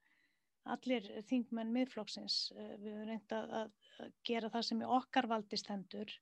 allir 0.65 1.05
þingmenn 1.29 1.75
miðflokksins. 1.75 2.39
Við 2.57 2.89
höfum 2.89 3.11
reynd 3.11 3.35
að, 3.37 3.53
að 3.61 4.15
gera 4.25 4.51
það 4.55 4.67
sem 4.71 4.81
er 4.81 4.95
okkar 4.97 5.29
valdistendur 5.29 6.15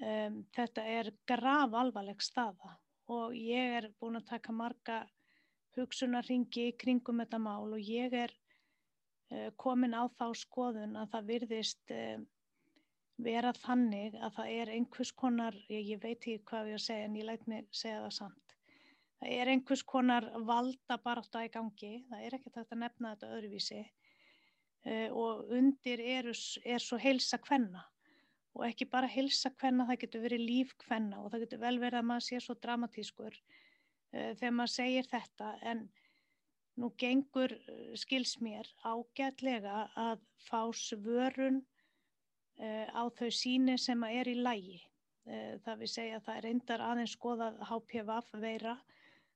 um, 0.00 0.42
þetta 0.56 0.84
er 0.98 1.10
grav 1.28 1.74
alvarleg 1.76 2.22
staða 2.24 2.76
og 3.10 3.34
ég 3.36 3.78
er 3.80 3.88
búin 4.00 4.18
að 4.20 4.28
taka 4.30 4.54
marga 4.54 5.00
hugsunarringi 5.76 6.70
kringum 6.80 7.22
þetta 7.22 7.40
mál 7.42 7.72
og 7.74 7.80
ég 7.80 8.14
er 8.24 8.34
uh, 8.34 9.50
komin 9.60 9.96
á 9.96 10.06
þá 10.18 10.30
skoðun 10.38 10.98
að 11.00 11.10
það 11.14 11.32
virðist 11.32 11.94
uh, 11.94 12.20
vera 13.20 13.52
þannig 13.56 14.16
að 14.16 14.36
það 14.38 14.54
er 14.56 14.72
einhvers 14.76 15.12
konar, 15.12 15.56
ég, 15.68 15.92
ég 15.92 16.02
veit 16.02 16.18
ekki 16.18 16.40
hvað 16.48 16.72
ég 16.72 16.80
að 16.80 16.86
segja 16.86 17.08
en 17.08 17.18
ég 17.20 17.28
læt 17.28 17.46
mig 17.50 17.68
segja 17.70 18.00
það 18.06 18.14
samt, 18.16 18.54
það 19.20 19.34
er 19.36 19.52
einhvers 19.54 19.84
konar 19.94 20.28
valda 20.48 20.98
barátt 21.04 21.36
að 21.36 21.48
í 21.48 21.54
gangi, 21.56 21.94
það 22.08 22.26
er 22.26 22.38
ekkert 22.38 22.60
að 22.62 22.82
nefna 22.84 23.14
þetta 23.14 23.32
öðruvísi 23.36 23.80
uh, 23.84 25.08
og 25.12 25.56
undir 25.58 26.04
er, 26.16 26.30
er 26.64 26.84
svo 26.84 27.00
heilsa 27.00 27.40
hvenna 27.46 27.84
og 28.56 28.66
ekki 28.66 28.86
bara 28.90 29.10
heilsa 29.10 29.52
hvenna, 29.60 29.86
það 29.88 30.02
getur 30.04 30.24
verið 30.24 30.44
líf 30.48 30.74
hvenna 30.84 31.22
og 31.22 31.32
það 31.32 31.44
getur 31.46 31.62
vel 31.62 31.76
verið 31.82 32.00
að 32.00 32.08
maður 32.10 32.26
sé 32.26 32.40
svo 32.42 32.56
dramatískur 32.58 33.34
uh, 33.36 34.30
þegar 34.40 34.54
maður 34.58 34.74
segir 34.74 35.10
þetta 35.10 35.50
en 35.72 35.84
nú 36.80 36.90
gengur 37.00 37.54
uh, 37.54 37.90
skils 37.98 38.36
mér 38.42 38.70
ágætlega 38.82 39.86
að 39.98 40.24
fá 40.48 40.62
svörun 40.76 41.60
uh, 41.62 42.86
á 42.90 43.02
þau 43.18 43.30
síni 43.34 43.78
sem 43.78 44.06
er 44.10 44.30
í 44.30 44.38
lægi. 44.38 44.80
Það 45.62 45.82
vil 45.82 45.88
segja 45.92 46.16
að 46.16 46.22
það 46.26 46.36
er 46.38 46.44
reyndar 46.46 46.82
aðeins 46.82 47.12
skoðað 47.14 47.58
HPV 47.68 48.08
veira 48.40 48.72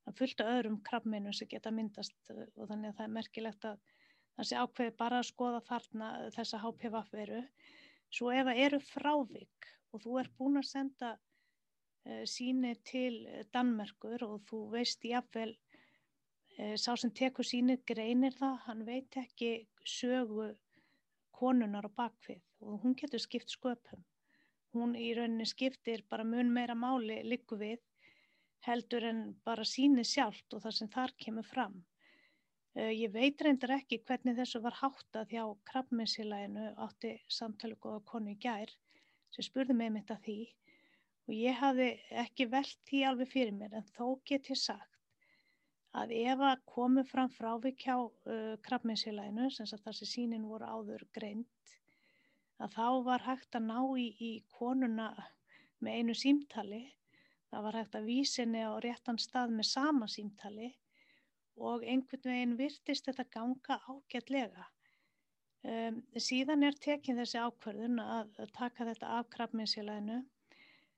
að 0.09 0.16
fullta 0.18 0.47
öðrum 0.56 0.78
krabbmeinum 0.83 1.35
sem 1.37 1.47
geta 1.47 1.71
myndast 1.71 2.33
og 2.33 2.71
þannig 2.71 2.88
að 2.88 2.97
það 2.97 3.04
er 3.04 3.12
merkilegt 3.12 3.66
að 3.68 3.76
það 4.35 4.49
sé 4.49 4.62
ákveði 4.64 4.94
bara 4.99 5.21
að 5.21 5.28
skoða 5.28 5.61
þarna 5.68 6.09
þessa 6.35 6.61
HPV 6.64 6.97
veru. 7.12 7.42
Svo 8.14 8.30
ef 8.30 8.47
það 8.47 8.64
eru 8.68 8.80
frávik 8.87 9.71
og 9.94 10.02
þú 10.04 10.18
er 10.21 10.30
búin 10.38 10.61
að 10.61 10.71
senda 10.71 11.14
Eh, 12.04 12.25
síni 12.28 12.75
til 12.85 13.23
Danmerkur 13.54 14.26
og 14.26 14.42
þú 14.49 14.59
veist 14.75 15.04
jáfnvel 15.09 15.54
eh, 16.59 16.75
sá 16.76 16.92
sem 17.00 17.12
tekur 17.16 17.47
síni 17.49 17.78
greinir 17.88 18.37
það, 18.37 18.59
hann 18.66 18.83
veit 18.85 19.16
ekki 19.16 19.52
sögu 19.88 20.50
konunar 21.33 21.88
á 21.88 21.97
bakvið 21.97 22.42
og 22.61 22.85
hún 22.85 22.97
getur 23.00 23.23
skipt 23.25 23.56
sköpum. 23.56 24.04
Hún 24.76 24.92
í 25.00 25.14
rauninni 25.16 25.49
skiptir 25.49 26.04
bara 26.11 26.28
mun 26.28 26.52
meira 26.52 26.76
máli 26.76 27.23
líku 27.25 27.56
við 27.56 27.80
heldur 28.68 29.09
en 29.09 29.25
bara 29.47 29.64
síni 29.64 30.04
sjálft 30.04 30.52
og 30.52 30.61
það 30.66 30.76
sem 30.80 30.92
þar 30.92 31.16
kemur 31.25 31.49
fram. 31.49 31.80
Uh, 32.75 32.90
ég 32.90 33.12
veit 33.14 33.43
reyndar 33.47 33.71
ekki 33.76 34.00
hvernig 34.02 34.35
þessu 34.35 34.59
var 34.64 34.75
háttað 34.81 35.31
hjá 35.31 35.45
krabbmennsilæginu 35.71 36.73
átti 36.83 37.12
samtali 37.31 37.76
góða 37.78 38.00
konu 38.11 38.33
í 38.33 38.40
gær 38.43 38.73
sem 39.35 39.47
spurði 39.47 39.76
mig 39.78 39.93
mitt 39.95 40.11
að 40.11 40.25
því. 40.25 40.40
Og 41.28 41.37
ég 41.38 41.61
hafði 41.61 41.87
ekki 42.25 42.49
velt 42.50 42.81
því 42.90 43.04
alveg 43.11 43.31
fyrir 43.31 43.54
mér 43.61 43.78
en 43.78 43.87
þó 43.95 44.19
get 44.26 44.50
ég 44.50 44.59
sagt 44.59 44.90
að 45.95 46.16
ef 46.19 46.43
að 46.43 46.66
komu 46.75 47.07
fram 47.07 47.31
frávik 47.31 47.87
hjá 47.87 47.95
uh, 47.95 48.54
krabbmeinsfélaginu 48.66 49.52
sem 49.54 49.71
þar 49.71 50.00
sem 50.00 50.11
sínin 50.11 50.50
voru 50.50 50.66
áður 50.66 51.07
greint 51.14 51.75
að 52.59 52.75
þá 52.75 52.88
var 53.07 53.23
hægt 53.28 53.54
að 53.54 53.69
ná 53.71 53.78
í, 54.02 54.11
í 54.19 54.33
konuna 54.50 55.12
með 55.78 56.00
einu 56.00 56.14
símtali. 56.19 56.87
Það 57.54 57.69
var 57.69 57.78
hægt 57.78 57.99
að 58.00 58.11
vísinni 58.11 58.66
á 58.66 58.75
réttan 58.83 59.21
stað 59.23 59.54
með 59.54 59.71
sama 59.71 60.11
símtali 60.11 60.75
og 61.56 61.84
einhvern 61.84 62.30
veginn 62.30 62.56
virtist 62.58 63.06
þetta 63.08 63.26
ganga 63.30 63.80
ágætlega. 63.88 64.68
Um, 65.64 66.02
síðan 66.20 66.66
er 66.66 66.76
tekinn 66.76 67.16
þessi 67.16 67.40
ákverðun 67.40 68.00
að, 68.02 68.34
taka 68.52 68.84
þetta 68.90 69.12
af 69.18 69.30
krabbmeinsfélaginu 69.32 70.20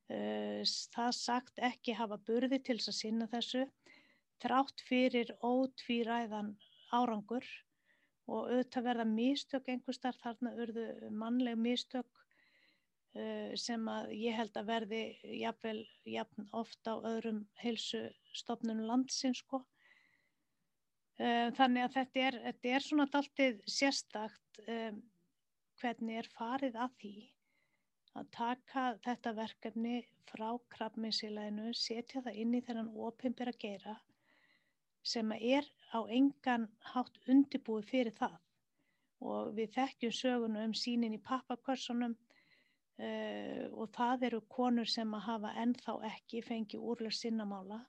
Eh, 0.06 0.62
það 0.94 1.14
sagt 1.18 1.62
ekki 1.66 1.94
hafa 1.98 2.18
burði 2.28 2.60
til 2.62 2.76
þess 2.78 2.92
að 2.92 2.98
sinna 3.00 3.26
þessu 3.30 3.64
þrátt 4.42 4.82
fyrir 4.86 5.32
ótvíræðan 5.42 6.52
árangur. 6.94 7.46
Og 8.26 8.50
auðvitað 8.50 8.86
verða 8.86 9.06
místök 9.10 9.68
einhverstar 9.70 10.16
þarna 10.18 10.52
urðu 10.62 10.86
mannleg 11.14 11.58
místök 11.62 12.08
uh, 13.14 13.52
sem 13.54 13.86
að 13.86 14.08
ég 14.18 14.34
held 14.34 14.58
að 14.58 14.70
verði 14.72 15.02
jafnvel 15.42 15.82
jafn 16.10 16.48
ofta 16.50 16.96
á 16.98 17.06
öðrum 17.12 17.44
heilsustofnunum 17.62 18.90
landsins 18.90 19.44
sko. 19.44 19.62
Uh, 19.62 19.75
þannig 21.16 21.86
að 21.86 21.94
þetta 21.94 22.24
er, 22.28 22.36
þetta 22.44 22.72
er 22.76 22.84
svona 22.84 23.06
daltið 23.12 23.60
sérstakt 23.72 24.58
um, 24.68 24.98
hvernig 25.80 26.20
er 26.20 26.28
farið 26.34 26.76
að 26.76 26.98
því 27.00 27.14
að 28.16 28.28
taka 28.32 28.84
þetta 29.04 29.32
verkefni 29.36 29.96
frá 30.26 30.48
krabbmeinsileginu, 30.74 31.72
setja 31.76 32.22
það 32.24 32.38
inn 32.42 32.54
í 32.56 32.62
þennan 32.66 32.92
opimbera 33.08 33.52
gera 33.60 33.96
sem 35.06 35.32
er 35.36 35.66
á 35.94 36.02
engan 36.10 36.66
hátt 36.92 37.20
undibúið 37.30 37.90
fyrir 37.90 38.14
það. 38.16 38.38
Og 39.22 39.52
við 39.56 39.70
þekkjum 39.76 40.14
sögunu 40.18 40.64
um 40.66 40.72
sínin 40.76 41.14
í 41.14 41.20
pappakvörsunum 41.24 42.16
uh, 42.16 43.04
eh, 43.06 43.66
og 43.72 43.92
það 43.96 44.26
eru 44.30 44.40
konur 44.52 44.88
sem 44.90 45.14
að 45.14 45.28
hafa 45.28 45.52
ennþá 45.62 45.98
ekki 46.10 46.42
fengið 46.44 46.88
úrlega 46.90 47.20
sinnamála 47.20 47.84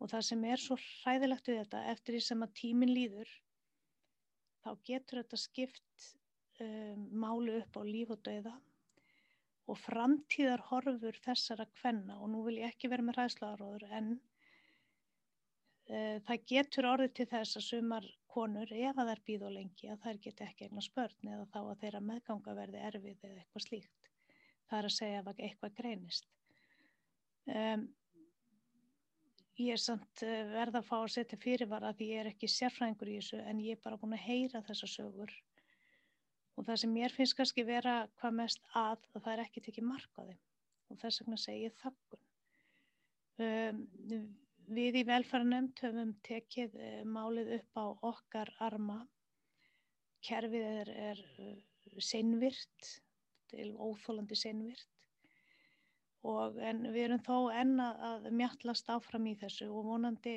og 0.00 0.10
það 0.12 0.24
sem 0.28 0.44
er 0.44 0.62
svo 0.62 0.76
hræðilegt 0.80 1.50
við 1.50 1.60
þetta 1.62 1.82
eftir 1.92 2.16
því 2.16 2.22
sem 2.26 2.44
að 2.46 2.54
tímin 2.60 2.92
líður 2.92 3.32
þá 4.64 4.70
getur 4.88 5.22
þetta 5.22 5.40
skipt 5.40 6.08
um, 6.60 7.06
málu 7.22 7.60
upp 7.60 7.78
á 7.78 7.82
líf 7.86 8.12
og 8.14 8.22
dauða 8.26 8.54
og 9.66 9.78
framtíðar 9.82 10.62
horfur 10.68 11.18
þessara 11.24 11.66
kvenna 11.80 12.20
og 12.20 12.30
nú 12.32 12.44
vil 12.46 12.60
ég 12.60 12.74
ekki 12.74 12.90
vera 12.92 13.06
með 13.06 13.18
ræðslaðaróður 13.20 13.86
en 13.98 14.12
uh, 15.90 16.16
það 16.28 16.46
getur 16.52 16.90
orðið 16.92 17.16
til 17.18 17.28
þess 17.32 17.60
að 17.60 17.68
sumar 17.70 18.08
konur 18.36 18.72
ef 18.76 18.98
að 19.00 19.10
þær 19.10 19.22
býð 19.28 19.44
og 19.48 19.54
lengi 19.56 19.90
að 19.90 20.02
þær 20.04 20.18
get 20.26 20.42
ekki 20.44 20.66
eignar 20.68 20.84
spörn 20.84 21.30
eða 21.32 21.46
þá 21.54 21.60
að 21.62 21.78
þeirra 21.82 22.02
meðganga 22.10 22.56
verði 22.58 22.82
erfið 22.90 23.22
eða 23.28 23.42
eitthvað 23.42 23.64
slíkt. 23.64 24.10
Það 24.66 24.78
er 24.78 24.88
að 24.88 24.96
segja 24.96 25.22
að 25.22 25.40
eitthvað 25.46 25.76
greinist. 25.78 26.28
Um, 27.46 27.86
ég 29.62 29.72
er 29.72 29.80
samt 29.80 30.22
uh, 30.24 30.38
verða 30.52 30.82
að 30.82 30.88
fá 30.88 30.96
að 30.98 31.12
setja 31.16 31.38
fyrirvara 31.40 31.92
því 31.96 32.08
ég 32.12 32.22
er 32.22 32.30
ekki 32.32 32.50
sérfræðingur 32.52 33.10
í 33.12 33.18
þessu 33.20 33.42
en 33.42 33.60
ég 33.64 33.76
er 33.76 33.84
bara 33.84 33.98
búin 34.00 34.16
að 34.16 34.26
heyra 34.26 34.62
þessa 34.66 34.88
sögur 34.90 35.32
og 36.56 36.66
það 36.66 36.80
sem 36.82 36.92
mér 36.96 37.14
finnst 37.14 37.36
kannski 37.38 37.64
vera 37.68 37.96
hvað 38.20 38.36
mest 38.40 38.64
að 38.72 39.04
að 39.12 39.22
það 39.22 39.32
er 39.32 39.44
ekki 39.44 39.64
tekið 39.68 39.88
mark 39.88 40.20
á 40.20 40.22
þeim 40.24 40.42
og 40.92 41.00
þess 41.02 41.22
vegna 41.22 41.38
segi 41.40 41.64
ég 41.66 41.78
þakkun. 41.82 42.22
Um, 43.42 43.80
við 44.76 45.00
í 45.00 45.04
velfæranemnd 45.08 45.82
höfum 45.82 46.12
tekið 46.26 46.76
uh, 46.78 47.00
málið 47.16 47.56
upp 47.58 47.80
á 47.80 47.86
okkar 48.12 48.52
arma. 48.64 49.00
Kerfið 50.26 50.68
er, 50.82 50.92
er 51.10 51.24
uh, 51.42 51.98
seinvirt, 52.00 52.92
til 53.50 53.72
óþólandi 53.76 54.38
seinvirt 54.38 54.95
og 56.26 56.60
en 56.70 56.84
við 56.90 57.02
erum 57.06 57.22
þó 57.26 57.36
enna 57.54 57.88
að 58.10 58.28
mjallast 58.40 58.90
áfram 58.92 59.26
í 59.30 59.34
þessu 59.40 59.68
og 59.70 59.86
vonandi 59.90 60.36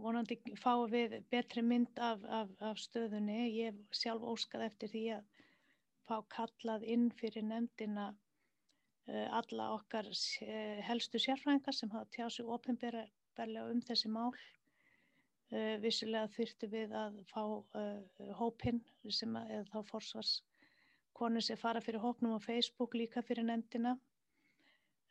vonandi 0.00 0.36
fáum 0.60 0.90
við 0.92 1.16
betri 1.32 1.62
mynd 1.64 2.00
af, 2.02 2.24
af, 2.28 2.52
af 2.60 2.80
stöðunni. 2.80 3.46
Ég 3.56 3.78
sjálf 3.96 4.24
óskað 4.34 4.66
eftir 4.68 4.92
því 4.92 5.04
að 5.16 5.30
fá 6.06 6.16
kallað 6.36 6.84
inn 6.94 7.08
fyrir 7.20 7.46
nefndina 7.46 8.10
uh, 8.12 9.28
alla 9.40 9.70
okkar 9.78 10.10
uh, 10.10 10.82
helstu 10.86 11.20
sérfræðingar 11.22 11.76
sem 11.76 11.92
hafa 11.94 12.10
tjáð 12.16 12.34
sér 12.36 12.52
ofinberlega 12.58 13.70
um 13.72 13.80
þessi 13.88 14.12
mál. 14.12 14.34
Uh, 15.54 15.76
vissulega 15.82 16.28
þurftu 16.34 16.68
við 16.70 16.92
að 16.98 17.18
fá 17.30 17.42
hópinn 18.40 18.82
sem 19.08 19.36
að, 19.38 19.52
eða 19.58 19.72
þá 19.72 19.92
forsvars 19.94 20.36
konur 21.16 21.44
sem 21.44 21.58
fara 21.60 21.82
fyrir 21.84 22.02
hópnum 22.02 22.36
á 22.36 22.40
Facebook 22.44 22.94
líka 22.94 23.24
fyrir 23.24 23.46
nefndina. 23.48 23.96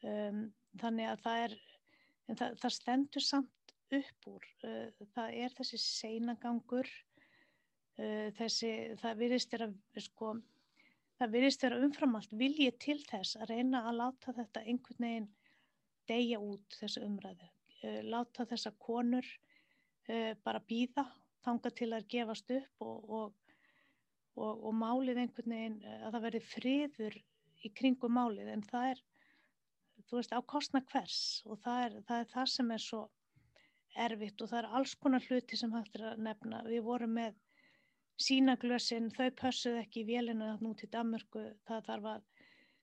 Um, 0.05 0.47
þannig 0.81 1.09
að 1.09 1.21
það 1.25 1.43
er, 1.47 1.55
það, 2.31 2.57
það 2.61 2.75
stendur 2.77 3.25
samt 3.25 3.75
upp 3.99 4.29
úr. 4.29 4.49
Það 5.15 5.37
er 5.43 5.55
þessi 5.55 5.79
seinagangur, 5.81 6.89
þessi, 8.35 8.71
það 8.99 9.21
virðist 9.21 9.53
er 9.55 9.63
að 9.69 9.75
sko 10.03 10.33
það 11.19 11.35
virðist 11.35 11.63
vera 11.63 11.81
umframalt 11.83 12.33
viljið 12.35 12.77
til 12.83 12.97
þess 13.07 13.37
að 13.39 13.51
reyna 13.53 13.83
að 13.89 13.99
láta 14.01 14.33
þetta 14.35 14.63
einhvern 14.65 15.05
veginn 15.07 15.29
deyja 16.09 16.39
út 16.43 16.79
þessu 16.79 17.03
umræðu. 17.05 17.47
Uh, 17.83 18.01
láta 18.11 18.45
þessa 18.49 18.71
konur 18.81 19.25
uh, 20.09 20.33
bara 20.43 20.63
býða, 20.67 21.05
þanga 21.45 21.71
til 21.77 21.91
að 21.93 22.07
gefast 22.11 22.51
upp 22.55 22.85
og, 22.85 23.09
og, 23.19 23.44
og, 24.35 24.63
og 24.67 24.75
málið 24.77 25.21
einhvern 25.23 25.55
veginn 25.55 25.77
uh, 25.83 25.99
að 26.07 26.15
það 26.15 26.25
verði 26.27 26.41
friður 26.51 27.19
í 27.65 27.71
kringum 27.79 28.15
málið. 28.17 28.51
En 28.53 28.63
það 28.65 28.89
er, 28.93 29.03
þú 30.09 30.19
veist, 30.19 30.35
á 30.35 30.39
kostna 30.53 30.83
hvers? 30.91 31.19
Og 31.49 31.59
það 31.63 31.85
er 31.85 31.97
það, 32.09 32.19
er 32.19 32.31
það 32.33 32.51
sem 32.53 32.75
er 32.75 32.85
svo 32.85 33.01
erfitt 34.05 34.41
og 34.43 34.51
það 34.51 34.61
er 34.61 34.69
alls 34.77 34.93
konar 34.99 35.25
hluti 35.29 35.57
sem 35.59 35.73
hægt 35.73 35.97
er 35.99 36.07
að 36.11 36.23
nefna. 36.27 36.61
Við 36.67 36.83
vorum 36.85 37.15
með 37.15 37.35
sínaglösin, 38.21 39.11
þau 39.15 39.29
pössuð 39.39 39.81
ekki 39.81 40.03
í 40.03 40.07
vélina 40.07 40.55
nú 40.61 40.71
til 40.79 40.89
Danmörku, 40.91 41.49
það 41.67 41.87
þarf 41.89 42.09
að 42.13 42.25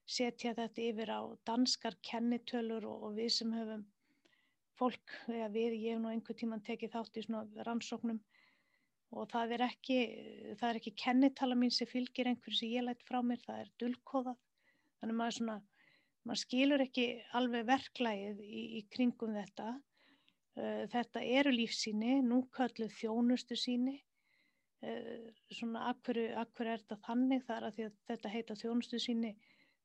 setja 0.05 0.53
þetta 0.57 0.83
yfir 0.83 1.09
á 1.13 1.21
danskar 1.47 1.97
kennitölur 2.05 2.85
og, 2.89 3.07
og 3.07 3.17
við 3.17 3.31
sem 3.37 3.53
höfum 3.55 3.85
fólk, 4.77 5.13
eða 5.29 5.49
við, 5.53 5.77
ég 5.79 5.95
hef 5.95 6.01
nú 6.01 6.11
einhver 6.11 6.37
tíman 6.37 6.63
tekið 6.65 6.95
þátt 6.95 7.19
í 7.19 7.25
svona 7.25 7.65
rannsóknum 7.67 8.19
og 9.13 9.29
það 9.31 9.55
er 9.57 9.65
ekki, 9.67 9.99
það 10.59 10.67
er 10.69 10.79
ekki 10.79 10.95
kennitala 11.03 11.57
mín 11.59 11.73
sem 11.73 11.89
fylgir 11.89 12.29
einhverju 12.31 12.59
sem 12.59 12.73
ég 12.73 12.87
lætt 12.87 13.05
frá 13.07 13.19
mér, 13.25 13.41
það 13.45 13.63
er 13.63 13.71
dulkóðað, 13.81 14.39
þannig 14.99 15.19
maður 15.19 15.37
svona, 15.39 15.57
maður 16.23 16.41
skilur 16.43 16.85
ekki 16.85 17.07
alveg 17.39 17.67
verklægið 17.69 18.41
í, 18.43 18.63
í 18.79 18.81
kringum 18.93 19.35
þetta, 19.37 19.69
þetta 20.93 21.23
eru 21.39 21.53
lífsíni, 21.53 22.17
nú 22.25 22.43
kalluð 22.53 22.93
þjónustu 22.99 23.57
síni, 23.59 23.99
Eh, 24.83 25.31
svona 25.55 25.85
akveru, 25.93 26.25
akveru 26.41 26.73
er 26.73 26.81
þetta 26.81 26.99
þannig? 27.05 27.43
Þar 27.47 27.67
að, 27.69 27.77
að 27.85 27.99
þetta 28.09 28.31
heita 28.33 28.55
þjónustu 28.59 28.99
síni 28.99 29.31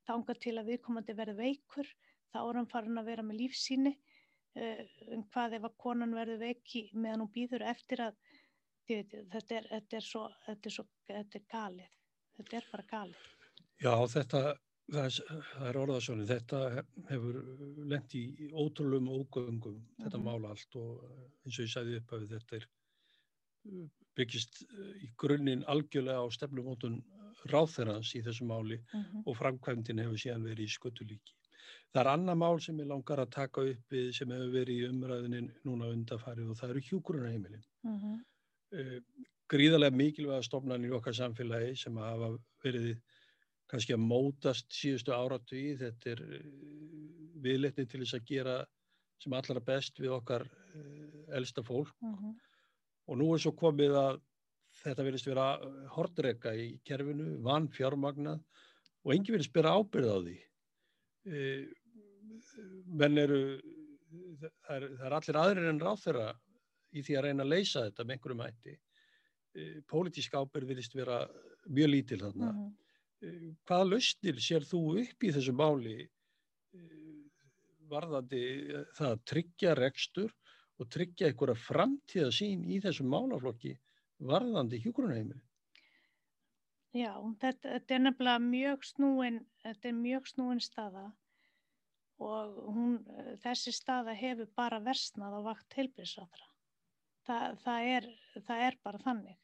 þánga 0.08 0.34
til 0.42 0.54
að 0.58 0.72
viðkomandi 0.72 1.14
verði 1.14 1.34
veikur. 1.38 1.90
Þá 2.32 2.38
er 2.40 2.58
hann 2.58 2.70
farin 2.72 3.00
að 3.00 3.10
vera 3.12 3.24
með 3.24 3.44
lífsíni 3.44 3.94
um 5.14 5.22
hvað 5.30 5.54
ef 5.58 5.66
að 5.68 5.74
konan 5.78 6.16
verði 6.16 6.38
veiki 6.40 6.80
meðan 6.96 7.20
hún 7.22 7.30
býður 7.30 7.62
eftir 7.70 8.00
að 8.08 8.16
þetta, 8.88 9.58
er, 9.58 9.68
þetta, 9.74 9.96
er 10.00 10.06
svo, 10.06 10.24
þetta 10.46 10.70
er 10.70 10.76
svo 10.78 10.86
þetta 11.06 11.38
er 11.38 11.44
galið 11.52 11.92
þetta 12.38 12.56
er 12.60 12.72
bara 12.72 12.88
galið 12.94 13.26
Já 13.78 13.92
þetta 14.14 14.40
það 14.88 15.04
er, 15.04 15.44
er 15.68 15.78
orðasjónin 15.82 16.28
þetta 16.28 16.62
hefur 17.10 17.38
lengt 17.92 18.14
í 18.16 18.24
ótrúlum 18.52 19.10
og 19.12 19.26
ógöngum 19.26 19.78
þetta 19.98 20.18
mm 20.18 20.24
-hmm. 20.24 20.26
mála 20.30 20.54
allt 20.54 20.76
og 20.80 21.04
eins 21.44 21.58
og 21.58 21.64
ég 21.64 21.72
sæði 21.72 22.00
upp 22.00 22.12
að 22.16 22.28
þetta 22.32 22.56
er 22.56 22.68
byggist 24.18 24.62
eh, 24.64 24.92
í 25.04 25.10
grunninn 25.20 25.64
algjörlega 25.72 26.24
á 26.24 26.26
stefnumótun 26.34 27.02
ráþerans 27.52 28.14
í 28.18 28.22
þessu 28.26 28.46
máli 28.48 28.78
mhm. 28.78 29.02
-huh. 29.02 29.26
og 29.26 29.36
framkvæmdinn 29.40 30.02
hefur 30.04 30.22
síðan 30.22 30.48
verið 30.48 30.66
í 30.66 30.74
sköttulíki. 30.76 31.34
Það 31.92 32.00
er 32.02 32.10
annað 32.12 32.40
mál 32.40 32.60
sem 32.60 32.80
ég 32.80 32.88
langar 32.88 33.20
að 33.20 33.30
taka 33.36 33.64
upp 33.72 33.92
við 33.92 34.08
sem 34.16 34.32
hefur 34.32 34.50
verið 34.52 34.80
í 34.80 34.88
umræðinin 34.88 35.52
núna 35.64 35.92
undafarið 35.92 36.50
og 36.50 36.58
það 36.58 36.70
eru 36.70 36.82
hjúgrunarheimilin. 36.88 37.64
Uh 37.84 37.92
-huh. 37.92 38.14
uh, 38.14 38.37
gríðarlega 39.48 39.96
mikilvæga 39.96 40.44
stofnan 40.44 40.84
í 40.84 40.92
okkar 40.92 41.16
samfélagi 41.16 41.76
sem 41.80 41.96
hafa 42.00 42.34
verið 42.64 42.98
kannski 43.68 43.94
að 43.94 44.04
mótast 44.04 44.72
síðustu 44.72 45.12
áratu 45.12 45.56
í. 45.56 45.76
Þetta 45.80 46.12
er 46.14 46.24
eh, 46.26 46.50
viðletni 47.44 47.86
til 47.86 48.02
þess 48.02 48.18
að 48.18 48.28
gera 48.28 48.58
sem 49.18 49.34
allra 49.34 49.60
best 49.64 49.98
við 50.00 50.14
okkar 50.18 50.44
eh, 50.48 51.24
elsta 51.40 51.64
fólk. 51.64 51.94
-huh 52.00 52.12
mhm 52.12 52.36
og 53.08 53.16
nú 53.16 53.30
er 53.32 53.42
svo 53.42 53.54
komið 53.56 53.96
að 53.98 54.20
þetta 54.82 55.06
verðist 55.06 55.28
vera 55.28 55.48
hordreika 55.94 56.52
í 56.54 56.68
kerfinu, 56.86 57.38
vann 57.44 57.68
fjármagnað 57.72 58.42
og 59.04 59.14
engi 59.14 59.34
verðist 59.34 59.54
bera 59.54 59.74
ábyrð 59.78 60.12
á 60.12 60.18
því. 60.26 60.36
Menn 63.00 63.20
eru, 63.20 63.40
það 64.66 64.74
er, 64.76 64.86
það 64.98 65.06
er 65.08 65.16
allir 65.18 65.40
aðrir 65.42 65.70
en 65.72 65.82
ráð 65.82 66.04
þeirra 66.04 66.28
í 66.92 67.04
því 67.04 67.16
að 67.18 67.24
reyna 67.26 67.44
að 67.44 67.52
leysa 67.54 67.84
þetta 67.86 68.04
með 68.04 68.16
einhverjum 68.16 68.44
hætti. 68.44 68.74
E, 69.54 69.64
Pólitísk 69.90 70.36
ábyrð 70.38 70.72
verðist 70.72 70.96
vera 70.96 71.22
mjög 71.68 71.90
lítil 71.92 72.20
þarna. 72.22 72.52
Mm 72.52 72.60
-hmm. 72.62 73.56
hvaða 73.66 73.90
lausnir 73.90 74.40
sér 74.40 74.62
þú 74.62 74.80
upp 75.02 75.24
í 75.26 75.32
þessu 75.34 75.52
máli 75.52 75.98
e, 76.04 76.80
varðandi 77.90 78.42
það 78.94 79.10
að 79.10 79.24
tryggja 79.32 79.74
rekstur 79.74 80.32
og 80.78 80.88
tryggja 80.94 81.28
einhverja 81.28 81.58
framtíða 81.58 82.30
sín 82.32 82.64
í 82.64 82.78
þessum 82.80 83.10
málaflokki 83.10 83.74
varðandi 84.18 84.80
hjúgrunheimili. 84.82 85.42
Já, 86.96 87.12
þetta, 87.40 87.74
þetta 87.74 87.94
er 87.94 88.04
nefnilega 88.04 88.42
mjög 88.42 88.84
snúin, 88.88 89.40
þetta 89.62 89.88
er 89.90 89.96
mjög 89.98 90.28
snúin 90.30 90.62
staða 90.62 91.08
og 92.18 92.54
hún, 92.74 92.94
þessi 93.42 93.74
staða 93.74 94.14
hefur 94.16 94.48
bara 94.56 94.80
versnað 94.82 95.36
á 95.38 95.40
vakt 95.52 95.76
heilbríðsátra. 95.78 96.48
Það, 97.28 97.58
það, 97.60 97.86
er, 97.94 98.08
það 98.46 98.64
er 98.64 98.76
bara 98.86 98.98
þannig. 99.04 99.38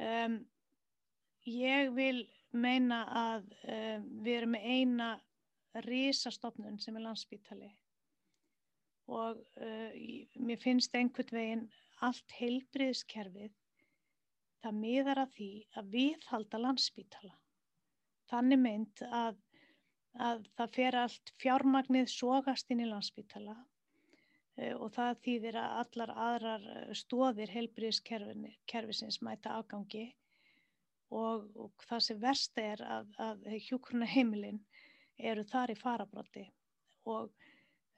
Um, 0.00 0.36
ég 1.44 1.90
vil 1.94 2.24
meina 2.54 3.02
að 3.20 3.48
um, 3.68 4.06
við 4.24 4.38
erum 4.38 4.54
með 4.56 4.68
eina 4.72 5.08
risastofnun 5.84 6.78
sem 6.80 6.96
er 6.96 7.04
landsbítali 7.04 7.68
og 9.10 9.40
uh, 9.60 9.90
mér 10.40 10.60
finnst 10.62 10.94
einhvern 10.96 11.36
veginn 11.36 11.64
allt 12.06 12.36
heilbriðskerfið 12.38 13.52
það 14.64 14.78
miðar 14.80 15.20
að 15.24 15.34
því 15.36 15.50
að 15.76 15.90
viðhalda 15.92 16.60
landsbítala. 16.62 17.34
Þannig 18.32 18.60
mynd 18.62 19.02
að, 19.12 19.36
að 20.16 20.46
það 20.56 20.76
fer 20.78 20.98
allt 21.02 21.32
fjármagnið 21.42 22.08
sógast 22.14 22.72
inn 22.72 22.80
í 22.86 22.88
landsbítala 22.88 23.58
og 24.78 24.92
það 24.94 25.22
þýðir 25.26 25.58
að 25.60 25.78
allar 25.82 26.12
aðrar 26.26 26.68
uh, 26.74 26.92
stóðir 26.94 27.54
heilbriðskerfisins 27.54 29.20
mæta 29.26 29.56
afgangi 29.58 30.06
og, 31.10 31.48
og 31.54 31.86
það 31.88 32.04
sem 32.08 32.20
verst 32.22 32.58
er 32.62 32.84
að, 32.86 33.10
að 33.18 33.48
hjúkruna 33.68 34.06
heimilinn 34.06 34.62
eru 35.18 35.44
þar 35.46 35.74
í 35.74 35.78
farabrotti 35.78 36.48
og 37.10 37.32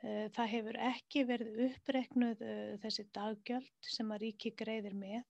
Eh, 0.05 0.27
það 0.37 0.51
hefur 0.53 0.77
ekki 0.91 1.23
verið 1.25 1.61
uppreiknuð 1.71 2.43
uh, 2.45 2.73
þessi 2.83 3.07
daggjöld 3.17 3.89
sem 3.95 4.11
að 4.13 4.27
ríki 4.27 4.53
greiðir 4.53 4.97
með. 4.99 5.23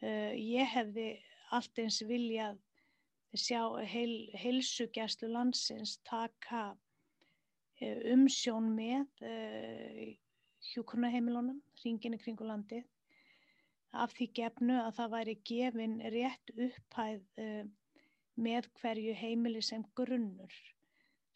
Uh, 0.00 0.32
ég 0.32 0.70
hefði 0.72 1.08
allt 1.52 1.80
eins 1.82 2.00
viljað 2.08 2.56
sjá 3.36 3.60
heil, 3.84 4.30
heilsugjæslu 4.40 5.28
landsins 5.34 5.98
taka 6.08 6.70
uh, 6.72 6.78
umsjón 7.80 8.72
með 8.76 9.24
hjúkurnaheimilunum, 10.70 11.60
ringinu 11.84 12.18
kringu 12.20 12.46
landi, 12.48 12.82
af 13.90 14.12
því 14.14 14.26
gefnu 14.38 14.76
að 14.82 14.92
það 14.98 15.14
væri 15.14 15.36
gefin 15.50 15.96
rétt 16.14 16.52
upphæð 16.66 17.24
með 18.40 18.68
hverju 18.80 19.14
heimili 19.16 19.62
sem 19.64 19.84
grunnur. 19.96 20.52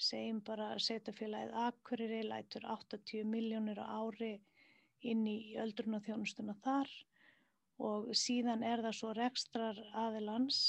Segjum 0.04 0.40
bara 0.44 0.74
setjafélagið 0.82 1.56
Akureyri 1.64 2.22
lætur 2.26 2.66
80 2.66 3.24
miljónir 3.30 3.80
á 3.80 3.86
ári 4.04 4.34
inn 5.04 5.26
í 5.28 5.54
öldrunarþjónustuna 5.60 6.56
þar 6.64 6.90
og 7.84 8.10
síðan 8.16 8.62
er 8.66 8.82
það 8.84 8.96
svo 8.98 9.12
rekstrar 9.16 9.78
aðilans 10.04 10.60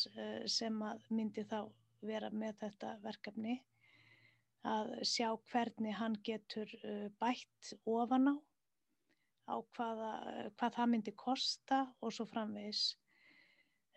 sem 0.51 0.81
að 0.81 1.05
myndi 1.09 1.45
þá 1.45 1.59
vera 2.05 2.29
með 2.33 2.59
þetta 2.63 2.95
verkefni 3.03 3.59
að 4.65 4.91
sjá 5.05 5.29
hvernig 5.51 5.95
hann 5.99 6.17
getur 6.25 6.69
uh, 6.83 7.07
bætt 7.21 7.73
ofan 7.85 8.33
á 8.33 8.35
á 9.45 9.55
hvaða, 9.77 10.11
hvað 10.57 10.75
það 10.77 10.91
myndi 10.91 11.13
kosta 11.21 11.81
og 12.01 12.13
svo 12.15 12.25
framvegis 12.29 12.83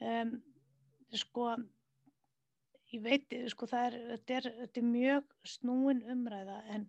um, 0.05 0.35
sko 1.17 1.49
ég 2.93 3.03
veit, 3.05 3.35
sko, 3.53 3.69
það 3.69 3.87
er, 3.89 3.97
þetta 4.13 4.37
er, 4.39 4.49
þetta 4.63 4.81
er 4.81 4.89
mjög 4.89 5.35
snúin 5.55 6.05
umræða 6.13 6.59
en 6.75 6.87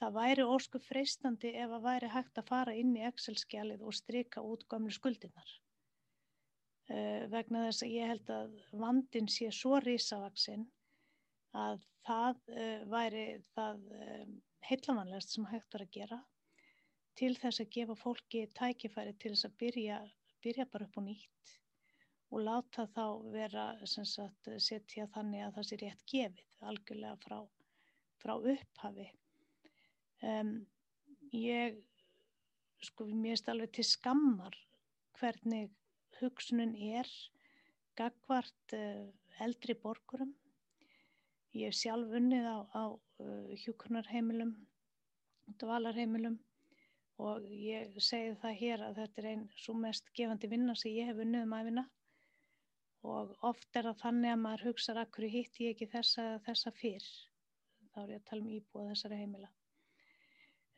það 0.00 0.14
væri 0.16 0.46
ósku 0.48 0.80
freistandi 0.80 1.54
ef 1.60 1.72
að 1.76 1.88
væri 1.88 2.12
hægt 2.12 2.40
að 2.40 2.48
fara 2.52 2.76
inn 2.76 2.94
í 2.96 3.04
Excel-skjalið 3.08 3.84
og 3.84 3.96
strika 3.96 4.44
út 4.44 4.64
gamlu 4.68 4.92
skuldinnar. 4.96 5.56
uh, 6.92 7.24
vegna 7.32 7.66
þess 7.68 7.86
að 7.86 7.96
ég 7.96 8.12
held 8.12 8.34
að 8.36 8.54
vandin 8.84 9.28
sé 9.28 9.50
svo 9.54 9.80
risavaksinn 9.84 10.68
að 11.56 11.86
það 12.06 12.42
uh, 12.54 12.82
væri 12.90 13.24
það 13.54 13.86
um, 13.96 14.36
heitlamanlegast 14.68 15.34
sem 15.34 15.48
hægt 15.50 15.74
var 15.74 15.86
að 15.86 15.96
gera 15.96 16.20
til 17.18 17.34
þess 17.36 17.62
að 17.62 17.72
gefa 17.74 17.96
fólki 17.98 18.44
tækifæri 18.56 19.16
til 19.20 19.34
þess 19.34 19.48
að 19.48 19.56
byrja, 19.62 19.98
byrja 20.44 20.66
bara 20.72 20.86
upp 20.86 21.00
á 21.00 21.02
nýtt 21.04 21.56
og 22.30 22.44
láta 22.46 22.86
þá 22.94 23.04
vera 23.34 23.64
sagt, 23.84 24.50
setja 24.62 25.08
þannig 25.14 25.44
að 25.44 25.56
það 25.56 25.66
sé 25.68 25.78
rétt 25.80 26.04
gefið 26.12 26.66
algjörlega 26.70 27.16
frá, 27.24 27.38
frá 28.22 28.34
upphafi. 28.38 29.08
Um, 30.22 30.52
ég, 31.34 31.80
sko, 32.86 33.08
mér 33.10 33.34
erst 33.34 33.50
alveg 33.50 33.72
til 33.74 33.86
skammar 33.88 34.56
hvernig 35.18 35.72
hugsunum 36.20 36.76
er 36.76 37.08
gagvart 37.98 38.76
uh, 38.76 39.08
eldri 39.42 39.74
borgurum. 39.74 40.34
Ég 41.56 41.70
hef 41.70 41.78
sjálf 41.80 42.12
unnið 42.14 42.46
á, 42.46 42.58
á 42.70 42.84
uh, 42.94 43.54
hjúkunarheimilum, 43.64 44.52
dvalarheimilum 45.58 46.36
og 47.20 47.46
ég 47.50 47.96
segi 48.00 48.36
það 48.40 48.60
hér 48.60 48.84
að 48.86 49.00
þetta 49.00 49.22
er 49.22 49.28
einn 49.32 49.48
svo 49.58 49.74
mest 49.76 50.12
gefandi 50.16 50.50
vinna 50.52 50.76
sem 50.78 50.94
ég 50.94 51.10
hef 51.10 51.18
unnið 51.24 51.46
um 51.48 51.56
aðvinna 51.56 51.84
og 53.10 53.34
oft 53.48 53.76
er 53.76 53.88
það 53.88 53.98
þannig 54.04 54.34
að 54.34 54.40
maður 54.44 54.64
hugsa 54.68 54.94
að 54.94 55.10
hverju 55.16 55.32
hitt 55.34 55.60
ég 55.64 55.74
ekki 55.74 55.90
þessa, 55.90 56.24
þessa 56.46 56.72
fyrr? 56.76 57.10
Þá 57.90 58.00
er 58.04 58.14
ég 58.14 58.22
að 58.22 58.26
tala 58.30 58.44
um 58.44 58.54
íbúa 58.54 58.88
þessari 58.92 59.20
heimila. 59.20 59.50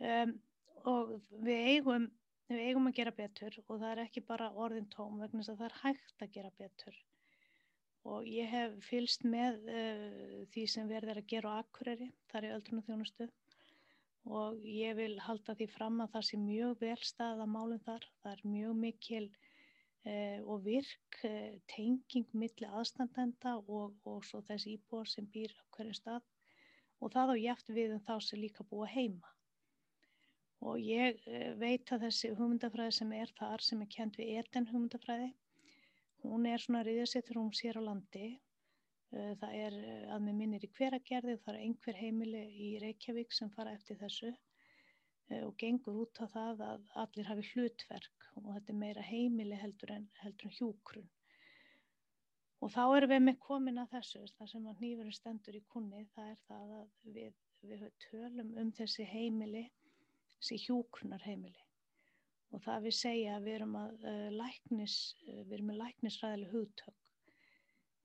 Um, 0.02 0.34
og 0.88 1.16
við 1.44 1.66
eigum 1.74 2.08
við 2.52 2.68
eigum 2.68 2.88
að 2.88 2.96
gera 2.98 3.14
betur 3.16 3.56
og 3.66 3.78
það 3.78 3.90
er 3.90 4.04
ekki 4.06 4.22
bara 4.26 4.50
orðin 4.64 4.88
tóm 4.92 5.20
vegna 5.20 5.42
þess 5.42 5.52
að 5.52 5.60
það 5.60 5.68
er 5.68 5.80
hægt 5.82 6.24
að 6.24 6.32
gera 6.36 6.54
betur 6.58 6.96
og 8.08 8.26
ég 8.26 8.48
hef 8.50 8.74
fylst 8.86 9.22
með 9.24 9.60
uh, 9.70 10.42
því 10.54 10.66
sem 10.70 10.90
verður 10.90 11.22
að 11.22 11.30
gera 11.30 11.54
á 11.54 11.60
Akureyri, 11.62 12.10
þar 12.32 12.48
er 12.48 12.56
öldrunum 12.56 12.86
þjónustu 12.88 13.28
og 14.30 14.62
ég 14.66 14.94
vil 14.96 15.14
halda 15.18 15.54
því 15.58 15.66
fram 15.70 16.02
að 16.02 16.12
það 16.14 16.26
sé 16.28 16.38
mjög 16.38 16.76
vel 16.82 17.00
staða 17.02 17.46
málum 17.46 17.80
þar. 17.82 18.06
Það 18.22 18.32
er 18.32 18.42
mjög 18.46 18.76
mikil 18.78 19.24
eh, 20.04 20.38
og 20.46 20.62
virk 20.66 21.18
eh, 21.26 21.58
tenging 21.66 22.28
milli 22.32 22.68
aðstandenda 22.68 23.56
og, 23.66 23.96
og 24.04 24.24
svo 24.24 24.42
þess 24.46 24.68
íbúar 24.70 25.10
sem 25.10 25.26
býr 25.26 25.54
á 25.58 25.62
hverju 25.74 25.98
stað 25.98 26.22
og 27.02 27.10
það 27.10 27.34
á 27.34 27.36
jæft 27.42 27.72
við 27.74 27.96
um 27.96 28.04
þá 28.06 28.14
sem 28.22 28.38
líka 28.38 28.64
búa 28.64 28.86
heima. 28.86 29.28
Og 30.62 30.78
ég 30.78 31.18
veit 31.58 31.90
að 31.90 32.04
þessi 32.06 32.28
hugmyndafræði 32.38 32.94
sem 32.94 33.12
er 33.18 33.30
þar 33.34 33.64
sem 33.66 33.80
er 33.82 33.88
kent 33.90 34.18
við 34.20 34.36
eten 34.38 34.68
hugmyndafræði, 34.70 35.32
hún 36.22 36.46
er 36.46 36.62
svona 36.62 36.84
riðasettur 36.86 37.40
hún 37.40 37.52
sér 37.56 37.78
á 37.78 37.82
landi 37.82 38.30
Eh, 39.12 39.32
það 39.40 39.54
er 39.60 39.74
eh, 39.76 40.04
að 40.14 40.22
með 40.24 40.36
minnir 40.38 40.62
í 40.64 40.70
hveragerði 40.72 41.34
það 41.42 41.54
er 41.54 41.64
einhver 41.66 41.98
heimili 41.98 42.42
í 42.64 42.68
Reykjavík 42.80 43.34
sem 43.36 43.50
fara 43.52 43.74
eftir 43.76 43.98
þessu 44.00 44.30
eh, 44.30 45.42
og 45.42 45.52
gengur 45.60 45.98
út 46.06 46.20
á 46.24 46.26
það 46.32 46.62
að 46.68 46.86
allir 47.02 47.28
hafi 47.28 47.44
hlutverk 47.50 48.28
og 48.40 48.46
þetta 48.54 48.72
er 48.72 48.78
meira 48.80 49.04
heimili 49.04 49.58
heldur 49.60 49.92
en, 49.98 50.06
heldur 50.22 50.48
en 50.48 50.56
hjúkrun. 50.56 51.10
Og 52.62 52.72
þá 52.72 52.82
erum 52.86 53.12
við 53.12 53.22
með 53.26 53.38
komin 53.42 53.82
að 53.82 53.92
þessu, 53.98 54.24
það 54.38 54.50
sem 54.54 54.70
að 54.70 54.82
nýverður 54.86 55.18
stendur 55.18 55.58
í 55.58 55.62
kunni, 55.74 56.06
það 56.14 56.32
er 56.32 56.42
það 56.46 56.74
að 56.78 57.14
við, 57.18 57.38
við 57.68 57.86
tölum 58.06 58.52
um 58.62 58.72
þessi 58.78 59.08
heimili, 59.12 59.66
þessi 60.38 60.60
hjúkrunar 60.62 61.26
heimili. 61.26 61.66
Og 62.52 62.60
það 62.64 62.86
við 62.86 62.96
segja 62.98 63.36
að 63.36 63.46
við 63.48 63.58
erum, 63.58 63.76
að, 63.80 64.06
uh, 64.12 64.30
læknis, 64.36 64.96
uh, 65.26 65.42
við 65.42 65.56
erum 65.58 65.70
með 65.72 65.80
læknisræðileg 65.82 66.56
hugtök. 66.56 66.98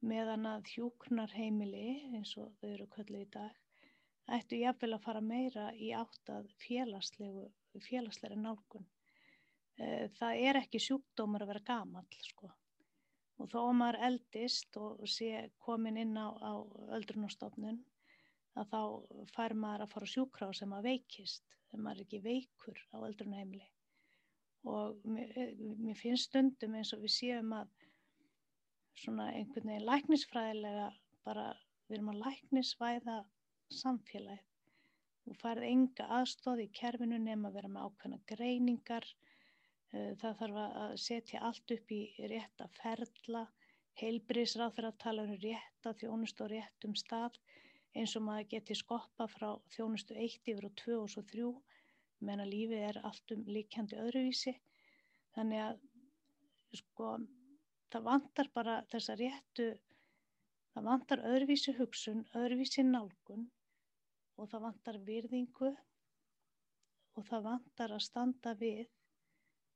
Meðan 0.07 0.45
að 0.45 0.69
hjúknarheimili 0.75 1.87
eins 2.13 2.35
og 2.37 2.53
þau 2.59 2.69
eru 2.69 2.85
kallið 2.93 3.25
í 3.25 3.31
dag 3.33 3.63
ættu 4.35 4.59
jáfnvel 4.59 4.93
að 4.97 5.03
fara 5.05 5.23
meira 5.23 5.65
í 5.73 5.89
áttað 5.95 6.49
félagsleiri 6.59 8.39
nálgun. 8.41 8.87
Eh, 9.77 10.07
það 10.17 10.41
er 10.49 10.59
ekki 10.61 10.81
sjúkdómar 10.83 11.45
að 11.45 11.51
vera 11.53 11.65
gamall 11.69 12.19
sko. 12.25 12.49
Og 13.37 13.51
þó 13.51 13.59
að 13.61 13.75
maður 13.79 13.99
eldist 14.09 14.79
og 14.81 15.03
sé 15.13 15.45
komin 15.63 15.99
inn 16.01 16.17
á, 16.17 16.27
á 16.33 16.53
öldrunarstofnun 16.97 17.79
að 18.57 18.71
þá 18.73 18.81
fær 19.35 19.53
maður 19.53 19.85
að 19.85 19.93
fara 19.93 20.11
sjúkrá 20.13 20.49
sem 20.57 20.73
að 20.73 20.89
veikist 20.91 21.45
þegar 21.69 21.83
maður 21.85 21.99
er 22.01 22.07
ekki 22.07 22.23
veikur 22.25 22.81
á 22.89 22.97
öldrunarheimili 22.97 23.67
og 24.67 25.05
mér, 25.07 25.31
mér 25.57 25.97
finnst 25.99 26.29
stundum 26.29 26.75
eins 26.77 26.93
og 26.95 27.03
við 27.03 27.13
séum 27.15 27.53
að 27.55 27.71
svona 28.97 29.29
einhvern 29.37 29.71
veginn 29.71 29.87
læknisfræðilega 29.87 30.87
bara 31.27 31.47
við 31.87 31.97
erum 31.97 32.11
að 32.13 32.21
læknisvæða 32.25 33.17
samfélagið. 33.81 34.43
Þú 35.27 35.35
færð 35.41 35.67
enga 35.67 36.07
aðstóð 36.17 36.63
í 36.63 36.67
kerfinu 36.79 37.17
nema 37.19 37.49
að 37.49 37.57
vera 37.57 37.71
með 37.71 37.87
ákveðna 37.87 38.19
greiningar. 38.31 39.07
Eh, 39.91 40.13
það 40.21 40.37
þarf 40.41 40.59
að 40.63 40.93
setja 41.03 41.41
allt 41.49 41.73
upp 41.75 41.91
í 41.91 42.01
rétta 42.31 42.69
ferla. 42.77 43.43
Heilbrísráð 43.99 44.75
fyrir 44.77 44.91
að 44.91 45.01
tala 45.03 45.25
um 45.27 45.39
rétta 45.43 45.93
þjónustu 45.99 46.45
og 46.45 46.53
réttum 46.53 46.95
stað 46.95 47.39
eins 47.97 48.13
og 48.17 48.27
maður 48.27 48.49
geti 48.53 48.77
skoppa 48.77 49.27
frá 49.31 49.49
þjónustu 49.73 50.15
1 50.15 50.51
yfir 50.53 50.69
og 50.69 50.75
2 50.83 50.97
og 51.01 51.11
svo 51.11 51.23
3 51.31 51.47
menn 52.25 52.43
að 52.43 52.53
lífið 52.53 52.85
er 52.89 53.01
allt 53.07 53.33
um 53.35 53.43
líkjandi 53.47 53.99
öðruvísi. 54.01 54.55
Þannig 55.35 55.63
að 55.65 55.83
sko 56.81 57.11
það 57.93 58.07
vantar 58.07 58.49
bara 58.53 58.79
þessa 58.91 59.15
réttu, 59.19 59.67
það 60.73 60.89
vantar 60.89 61.23
öðruvísi 61.29 61.75
hugsun, 61.77 62.25
öðruvísi 62.35 62.83
nálgun 62.87 63.47
og 64.37 64.49
það 64.51 64.65
vantar 64.67 64.99
virðingu 65.07 65.71
og 67.17 67.25
það 67.25 67.47
vantar 67.47 67.93
að 67.95 68.05
standa 68.05 68.53
við 68.59 68.85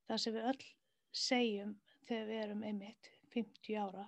það 0.08 0.23
sem 0.23 0.36
við 0.36 0.49
öll 0.51 0.65
segjum 1.21 1.71
þegar 2.08 2.27
við 2.30 2.41
erum 2.45 2.65
einmitt 2.67 3.10
50 3.34 3.80
ára 3.82 4.06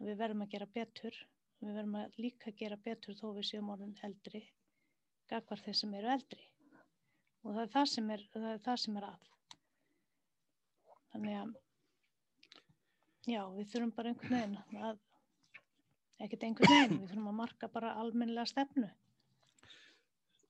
við 0.00 0.16
verðum 0.22 0.46
að 0.46 0.54
gera 0.54 0.70
betur 0.78 1.18
við 1.60 1.74
verðum 1.76 1.98
að 2.00 2.18
líka 2.24 2.54
gera 2.56 2.80
betur 2.88 3.18
þó 3.18 3.26
við 3.36 3.50
séum 3.50 3.70
orðin 3.74 3.96
eldri 4.06 4.42
gagvar 5.30 5.62
þeir 5.62 5.78
sem 5.82 5.94
eru 6.00 6.12
eldri 6.16 6.49
og 7.44 7.56
það 7.56 7.64
er 7.64 7.74
það 7.74 7.90
sem 7.94 8.14
er, 8.14 8.28
það 8.34 8.46
er, 8.52 8.62
það 8.68 8.80
sem 8.84 9.00
er 9.00 9.10
að 9.10 9.26
þannig 11.10 11.40
að 11.40 11.58
Já, 13.28 13.42
við 13.52 13.66
þurfum 13.68 13.90
bara 13.92 14.10
einhvern 14.10 14.32
veginn 14.32 14.82
að, 14.88 15.00
ekkert 16.24 16.44
einhvern 16.46 16.72
veginn, 16.72 17.00
við 17.02 17.10
þurfum 17.10 17.28
að 17.30 17.36
marka 17.36 17.68
bara 17.68 17.92
almennilega 18.00 18.48
stefnu. 18.48 18.88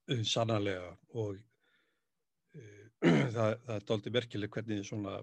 Eh, 0.07 0.22
sannarlega 0.26 0.92
og 1.18 1.40
uh, 1.40 2.87
það, 3.35 3.57
það 3.66 3.74
er 3.74 3.87
doldið 3.90 4.16
merkileg 4.16 4.55
hvernig 4.55 4.87
svona 4.87 5.16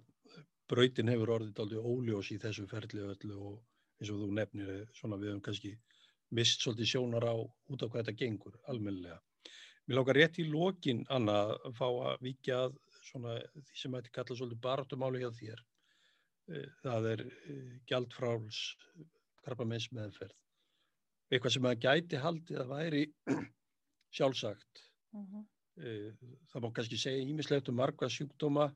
brautin 0.67 1.13
hefur 1.13 1.33
orðið 1.37 1.55
doldið 1.61 1.87
óljós 1.93 2.33
í 2.35 2.39
þessu 2.43 2.67
ferli 2.67 3.05
öllu 3.05 3.39
og 3.39 3.55
eins 3.97 4.11
og 4.11 4.21
þú 4.21 4.29
nefnir 4.35 4.73
svona 4.97 5.19
við 5.21 5.31
höfum 5.31 5.45
kannski 5.47 5.73
mist 6.35 6.61
svolítið 6.61 6.91
sjónar 6.91 7.29
á 7.31 7.35
út 7.39 7.79
á 7.79 7.87
hvað 7.87 8.01
þetta 8.01 8.17
gengur 8.19 8.59
almennilega. 8.67 9.21
Mér 9.87 10.01
lákar 10.01 10.17
rétt 10.19 10.37
í 10.41 10.43
lokin 10.51 11.05
Anna 11.15 11.37
að 11.55 11.75
fá 11.77 11.87
að 11.87 12.23
vikja 12.25 12.55
að 12.65 12.73
svona 13.07 13.37
því 13.55 13.77
sem 13.81 13.93
ætti 13.95 14.11
kalla 14.15 14.35
svolítið 14.35 14.63
baratumáli 14.65 15.21
hjá 15.21 15.29
þér. 15.37 15.61
Eh, 16.51 16.65
það 16.81 17.07
er 17.11 17.21
eh, 17.27 17.77
gjaldfráls 17.87 18.59
krabbamins 19.43 19.87
meðferð 19.95 20.35
eitthvað 21.27 21.53
sem 21.55 21.67
að 21.67 21.79
gæti 21.83 22.19
haldið 22.23 22.59
að 22.61 22.69
væri 22.71 23.03
sjálfsagt. 24.17 24.83
Uh 25.11 25.21
mhm. 25.21 25.45
eh, 25.83 26.11
-huh. 26.11 26.35
það 26.51 26.63
má 26.63 26.69
kannski 26.75 26.99
segja 26.99 27.23
ímislegt 27.23 27.69
um 27.69 27.79
marga 27.79 28.09
sjúkdóma 28.09 28.67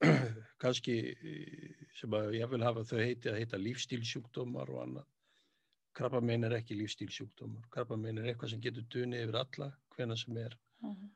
kannski 0.62 0.96
sem 2.00 2.12
að 2.14 2.36
ég 2.38 2.50
vil 2.50 2.62
hafa 2.62 2.84
þau 2.84 3.00
heiti 3.00 3.28
að 3.28 3.40
heita 3.40 3.60
lífstílsjúkdómar 3.60 4.70
og 4.70 4.82
annað. 4.82 5.08
Krabbamein 5.92 6.44
er 6.44 6.54
ekki 6.60 6.76
lífstílsjúkdómar. 6.78 7.64
Krabbamein 7.72 8.18
er 8.18 8.28
eitthvað 8.30 8.50
sem 8.50 8.60
getur 8.60 8.84
dunni 8.92 9.20
yfir 9.24 9.40
alla 9.40 9.72
hvena 9.98 10.16
sem 10.16 10.36
er 10.40 10.56
uh 10.84 10.90
-huh. 10.94 11.08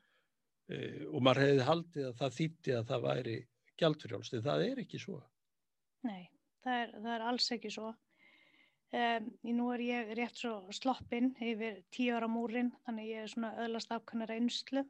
og 1.14 1.22
maður 1.22 1.46
hefði 1.46 1.68
haldið 1.70 2.08
að 2.08 2.16
það 2.20 2.38
þýtti 2.38 2.78
að 2.78 2.88
það 2.90 3.04
væri 3.08 3.36
gjaldfrjálst, 3.80 4.34
en 4.34 4.42
það 4.42 4.64
er 4.70 4.82
ekki 4.84 4.98
svo 4.98 5.22
Nei, 6.02 6.30
það 6.64 6.80
er, 6.80 6.96
það 6.98 7.12
er 7.14 7.24
alls 7.30 7.52
ekki 7.54 7.70
svo. 7.70 7.92
Um, 8.92 9.28
nú 9.56 9.70
er 9.72 9.82
ég 9.86 10.10
rétt 10.18 10.40
svo 10.42 10.56
sloppinn 10.74 11.30
yfir 11.40 11.78
tíu 11.94 12.16
ára 12.16 12.28
múrin, 12.28 12.72
þannig 12.84 13.08
ég 13.08 13.22
er 13.24 13.30
svona 13.32 13.52
öðlast 13.64 13.94
afkannar 13.94 14.32
einslu. 14.34 14.82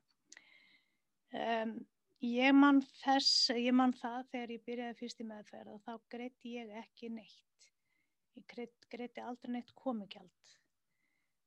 Um, 1.37 1.77
ég 2.25 2.57
mann 2.57 2.81
þess, 3.03 3.53
ég 3.55 3.77
mann 3.77 3.95
það 3.95 4.27
þegar 4.33 4.55
ég 4.57 4.65
byrjaði 4.67 4.99
fyrst 5.03 5.23
í 5.23 5.29
meðferð 5.29 5.77
og 5.77 5.85
þá 5.85 5.93
greiti 6.17 6.57
ég 6.57 6.73
ekki 6.83 7.13
neitt. 7.13 7.69
Ég 8.41 8.49
greiti 8.91 9.23
aldrei 9.23 9.53
neitt 9.59 9.71
komigjald. 9.79 10.57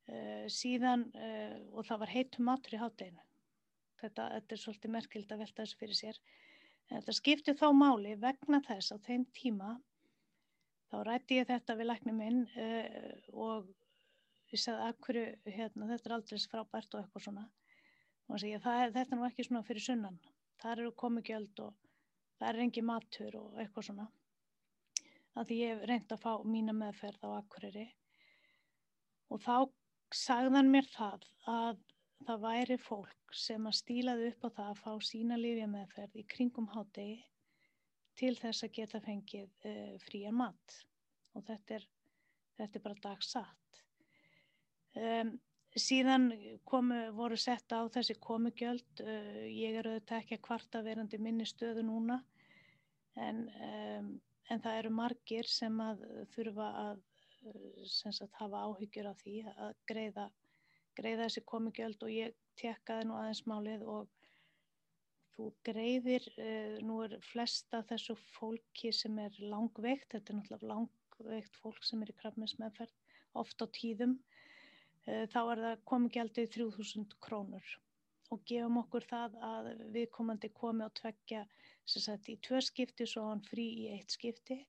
Uh, 0.05 0.45
síðan, 0.53 1.07
uh, 1.17 1.55
og 1.73 1.87
það 1.87 2.03
var 2.03 2.13
heitum 2.13 2.45
matur 2.45 2.75
í 2.77 2.81
hátteginu. 2.81 3.23
Þetta, 4.01 4.27
þetta 4.35 4.55
er 4.55 4.61
svolítið 4.61 4.93
merkild 4.93 5.31
að 5.33 5.41
velta 5.41 5.63
þessu 5.63 5.79
fyrir 5.79 5.97
sér. 5.97 6.19
Þetta 6.91 7.15
skipti 7.17 7.55
þá 7.57 7.67
máli 7.73 8.13
vegna 8.21 8.59
þess 8.67 8.93
á 8.93 8.97
þeim 9.01 9.25
tíma 9.33 9.71
þá 10.91 10.97
rætti 11.07 11.39
ég 11.39 11.49
þetta 11.49 11.75
við 11.79 11.89
læknum 11.89 12.19
minn 12.21 12.43
uh, 12.45 13.15
og 13.33 13.71
ég 14.53 14.61
sagði 14.61 14.85
að 14.85 14.99
hverju, 15.07 15.25
hérna, 15.57 15.87
þetta 15.91 16.09
er 16.09 16.15
aldrei 16.17 16.43
frábært 16.51 16.95
og 16.95 17.01
eitthvað 17.01 17.25
svona 17.25 17.45
og 18.25 18.41
segi, 18.41 18.59
er, 18.59 18.93
þetta 18.93 19.15
er 19.15 19.19
nú 19.19 19.25
ekki 19.27 19.47
svona 19.47 19.65
fyrir 19.65 19.85
sunnan 19.85 20.19
það 20.61 20.71
eru 20.75 20.93
komugjöld 21.01 21.63
og 21.65 21.73
það 22.39 22.47
er 22.49 22.61
engi 22.65 22.85
matur 22.85 23.39
og 23.41 23.59
eitthvað 23.61 23.89
svona 23.89 24.07
að 25.35 25.55
ég 25.57 25.73
hef 25.73 25.87
reynd 25.89 26.15
að 26.15 26.23
fá 26.23 26.31
mína 26.47 26.75
meðferð 26.77 27.25
á 27.27 27.29
akkuriri 27.41 27.85
og 29.33 29.41
þá 29.43 29.55
sagðan 30.13 30.69
mér 30.71 30.87
það 30.93 31.25
að 31.49 31.79
það 32.25 32.43
væri 32.45 32.77
fólk 32.81 33.35
sem 33.35 33.65
að 33.67 33.77
stílaði 33.79 34.27
upp 34.31 34.45
á 34.47 34.49
það 34.57 34.69
að 34.69 34.81
fá 34.81 34.91
sína 35.07 35.37
lífja 35.39 35.67
meðferð 35.69 36.19
í 36.21 36.25
kringum 36.31 36.67
hátegi 36.73 37.17
til 38.19 38.35
þess 38.39 38.65
að 38.65 38.75
geta 38.77 39.01
fengið 39.03 39.67
uh, 39.67 39.95
frían 40.05 40.37
mat 40.39 40.77
og 41.35 41.43
þetta 41.47 41.79
er, 41.79 41.87
þetta 42.55 42.79
er 42.79 42.85
bara 42.85 43.01
dagsatt. 43.03 43.81
Um, 44.95 45.33
síðan 45.75 46.29
komu, 46.63 47.01
voru 47.17 47.35
sett 47.35 47.73
á 47.75 47.83
þessi 47.91 48.15
komugjöld, 48.23 49.03
uh, 49.03 49.41
ég 49.51 49.75
er 49.81 49.89
auðvitað 49.89 50.21
ekki 50.21 50.37
að 50.37 50.45
kvarta 50.47 50.83
verandi 50.85 51.19
minni 51.19 51.47
stöðu 51.49 51.83
núna 51.83 52.21
en, 53.19 53.43
um, 53.67 54.13
en 54.47 54.63
það 54.63 54.79
eru 54.79 54.95
margir 54.95 55.51
sem 55.51 55.75
að 55.83 56.07
þurfa 56.37 56.71
að 56.85 57.03
uh, 57.49 57.85
sagt, 57.89 58.33
hafa 58.39 58.65
áhyggjur 58.69 59.09
af 59.09 59.21
því 59.23 59.35
að 59.53 59.71
greiða, 59.89 60.25
greiða 60.97 61.25
þessi 61.25 61.43
komugjöld 61.51 62.03
og 62.05 62.13
ég 62.13 62.35
tekkaði 62.59 63.07
nú 63.09 63.17
aðeins 63.19 63.43
málið 63.49 63.85
og 63.95 64.11
þú 65.35 65.49
greiðir, 65.67 66.27
uh, 66.39 66.77
nú 66.87 67.01
er 67.05 67.17
flesta 67.31 67.83
þessu 67.89 68.17
fólki 68.35 68.93
sem 68.95 69.17
er 69.23 69.35
langveikt, 69.41 70.11
þetta 70.13 70.33
er 70.33 70.39
náttúrulega 70.39 70.71
langveikt 70.73 71.59
fólk 71.63 71.81
sem 71.85 72.03
er 72.03 72.13
í 72.13 72.19
krafminsmeðferð, 72.21 72.93
oft 73.41 73.61
á 73.61 73.65
tíðum, 73.79 74.19
uh, 75.07 75.25
þá 75.33 75.41
er 75.43 75.65
það 75.65 75.83
komigjaldið 75.93 76.53
3000 76.59 77.17
krónur. 77.25 77.73
Og 78.33 78.41
gefum 78.49 78.79
okkur 78.81 79.05
það 79.05 79.35
að 79.45 79.67
viðkomandi 79.93 80.49
komi 80.57 80.87
á 80.87 80.89
tveggja 80.97 81.43
sagt, 81.85 82.29
í 82.33 82.39
tvö 82.41 82.59
skipti 82.65 83.05
svo 83.05 83.27
hann 83.29 83.43
frí 83.45 83.65
í 83.83 83.89
eitt 83.93 84.15
skipti 84.15 84.63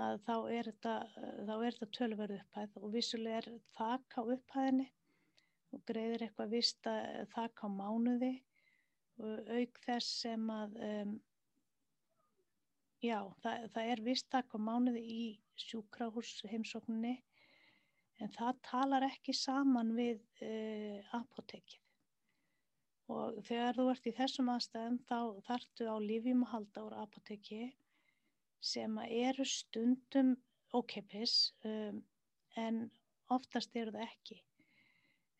að 0.00 0.16
þá 0.26 0.34
er 0.50 0.68
þetta, 0.70 0.94
þetta 1.48 1.88
tölverðu 1.98 2.38
upphæð 2.40 2.78
og 2.80 2.94
vissulega 2.94 3.42
er 3.42 3.48
þakk 3.76 4.16
á 4.18 4.22
upphæðinni 4.36 4.88
og 5.74 5.84
greiðir 5.90 6.24
eitthvað 6.26 6.56
vista 6.56 6.94
þakk 7.34 7.62
á 7.66 7.68
mánuði 7.70 8.32
auk 9.22 9.78
þess 9.84 10.16
sem 10.24 10.48
að 10.50 10.74
um, 10.88 11.14
já, 13.04 13.20
það, 13.44 13.68
það 13.76 13.92
er 13.92 14.02
vistak 14.08 14.50
á 14.50 14.58
mánuði 14.58 15.04
í 15.04 15.22
sjúkrahús 15.62 16.34
heimsókninni 16.50 17.14
en 18.22 18.34
það 18.34 18.60
talar 18.66 19.06
ekki 19.06 19.34
saman 19.36 19.94
við 19.94 20.22
uh, 20.42 20.98
apotekið 21.20 21.80
og 23.14 23.40
þegar 23.44 23.76
þú 23.76 23.88
ert 23.92 24.06
í 24.08 24.16
þessum 24.16 24.50
aðstæðum 24.54 24.98
þá 25.06 25.18
þartu 25.46 25.88
á 25.92 25.96
lífjum 26.00 26.44
að 26.46 26.52
halda 26.54 26.84
úr 26.86 26.94
apoteki 27.02 27.64
sem 28.64 28.98
eru 29.04 29.44
stundum 29.48 30.34
ókeppis 30.74 31.52
um, 31.68 32.02
en 32.56 32.82
oftast 33.34 33.76
eru 33.76 33.92
það 33.94 34.08
ekki 34.08 34.40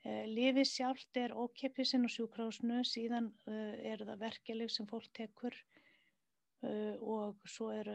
Eh, 0.04 0.26
Lifið 0.28 0.66
sjálft 0.68 1.16
er 1.16 1.32
ókepisinn 1.32 2.04
og 2.04 2.12
sjúkrásnu, 2.12 2.82
síðan 2.84 3.30
uh, 3.48 3.72
eru 3.88 4.04
það 4.04 4.20
verkefleg 4.20 4.72
sem 4.72 4.88
fólk 4.90 5.06
tekur 5.16 5.54
uh, 5.56 6.96
og 7.00 7.40
svo 7.48 7.70
eru 7.72 7.94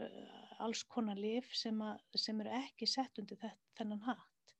alls 0.65 0.81
konar 0.89 1.21
lif 1.21 1.51
sem, 1.53 1.83
sem 2.17 2.41
eru 2.41 2.55
ekki 2.63 2.89
sett 2.89 3.21
undir 3.21 3.37
þennan 3.77 4.01
hatt. 4.07 4.55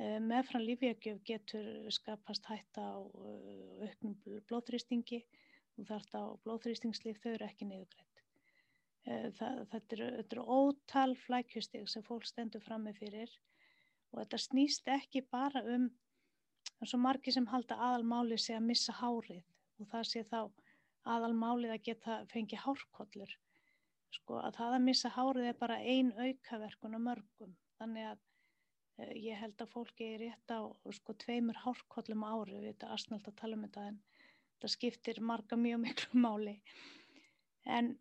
Uh, 0.00 0.16
meðfram 0.24 0.64
lífjögjöf 0.64 1.20
getur 1.28 1.68
skapast 1.92 2.48
hætta 2.48 2.88
á 2.88 2.96
auknum 3.04 4.16
blóðrýstingi 4.48 5.20
og 5.76 5.90
þarft 5.92 6.16
á 6.16 6.24
blóðrýstingslif 6.46 7.20
þau 7.20 7.34
eru 7.34 7.50
ekki 7.50 7.68
niðugrætt. 7.68 8.11
Þetta 9.02 9.96
eru, 9.96 10.08
eru 10.22 10.44
ótal 10.46 11.16
flækjustig 11.18 11.88
sem 11.90 12.04
fólk 12.06 12.26
stendur 12.28 12.62
fram 12.62 12.84
með 12.86 13.00
fyrir 13.02 13.32
og 14.12 14.20
þetta 14.20 14.38
snýst 14.38 14.88
ekki 14.94 15.24
bara 15.26 15.64
um 15.74 15.88
Það 16.82 16.86
er 16.86 16.90
svo 16.90 16.98
margi 16.98 17.32
sem 17.34 17.44
halda 17.46 17.76
aðalmáli 17.86 18.36
sé 18.42 18.54
að 18.56 18.64
missa 18.66 18.92
hárið 18.98 19.42
og 19.78 19.88
það 19.92 20.06
sé 20.10 20.22
þá 20.26 20.38
aðalmálið 21.14 21.74
að 21.74 21.84
geta 21.88 22.16
fengið 22.32 22.62
hárkollur. 22.64 23.34
Sko 24.16 24.40
að 24.42 24.56
það 24.58 24.74
að 24.76 24.84
missa 24.88 25.10
hárið 25.14 25.48
er 25.50 25.58
bara 25.60 25.76
ein 25.78 26.10
aukaverkun 26.16 26.98
á 26.98 27.00
mörgum. 27.04 27.52
Þannig 27.78 28.08
að 28.10 28.18
uh, 28.18 29.12
ég 29.14 29.38
held 29.44 29.62
að 29.62 29.72
fólki 29.76 30.08
er 30.08 30.24
rétt 30.24 30.54
á 30.54 30.60
sko 30.98 31.14
tveimur 31.22 31.62
hárkollum 31.62 32.26
ári, 32.26 32.58
við 32.58 32.72
veitum 32.72 32.96
aðsnalt 32.96 33.30
að 33.30 33.38
tala 33.44 33.58
um 33.58 33.64
þetta 33.68 33.86
en 33.92 34.02
það 34.62 34.74
skiptir 34.74 35.22
marga 35.32 35.58
mjög 35.58 35.82
miklu 35.86 36.24
máli. 36.26 36.56
En 37.62 37.94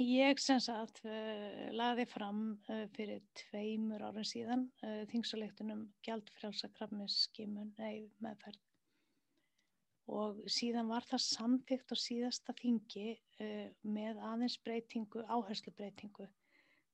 Ég 0.00 0.38
sem 0.40 0.56
sagt 0.64 1.02
uh, 1.04 1.66
laði 1.76 2.06
fram 2.08 2.54
uh, 2.72 2.86
fyrir 2.94 3.18
tveimur 3.36 4.00
árum 4.00 4.24
síðan 4.24 4.62
uh, 4.80 5.02
þingsalektunum 5.10 5.82
gjaldfrjálsa 6.06 6.70
krafniskimun 6.72 7.74
meðferð. 8.24 8.62
Og 10.08 10.38
síðan 10.48 10.88
var 10.88 11.04
það 11.04 11.20
samþygt 11.26 11.92
á 11.92 11.96
síðasta 12.00 12.54
þingi 12.58 13.12
með 13.84 14.16
aðeins 14.26 14.56
breytingu, 14.64 15.20
áherslu 15.28 15.70
breytingu 15.76 16.26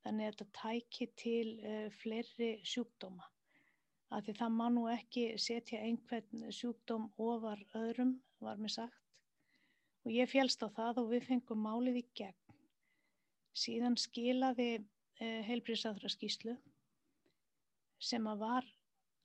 þannig 0.02 0.26
að 0.26 0.34
þetta 0.34 0.46
tæki 0.58 1.06
til 1.22 1.54
fleiri 2.02 2.50
sjúkdóma. 2.60 3.24
Af 4.12 4.26
því 4.26 4.34
það 4.42 4.52
má 4.58 4.66
nú 4.74 4.84
ekki 4.92 5.24
setja 5.40 5.80
einhvern 5.86 6.44
sjúkdóm 6.52 7.08
ofar 7.16 7.62
öðrum 7.78 8.18
var 8.44 8.60
mér 8.60 8.74
sagt. 8.74 9.00
Og 10.04 10.12
ég 10.12 10.28
félst 10.28 10.60
á 10.60 10.68
það 10.68 11.06
og 11.06 11.14
við 11.14 11.30
fengum 11.30 11.64
málið 11.64 12.02
í 12.02 12.04
gegn 12.20 12.45
Síðan 13.56 13.96
skilaði 14.00 14.70
eh, 14.76 15.42
heilbríðsáþra 15.48 16.12
skýslu 16.12 16.56
sem 17.98 18.26
að 18.28 18.42
var 18.44 18.72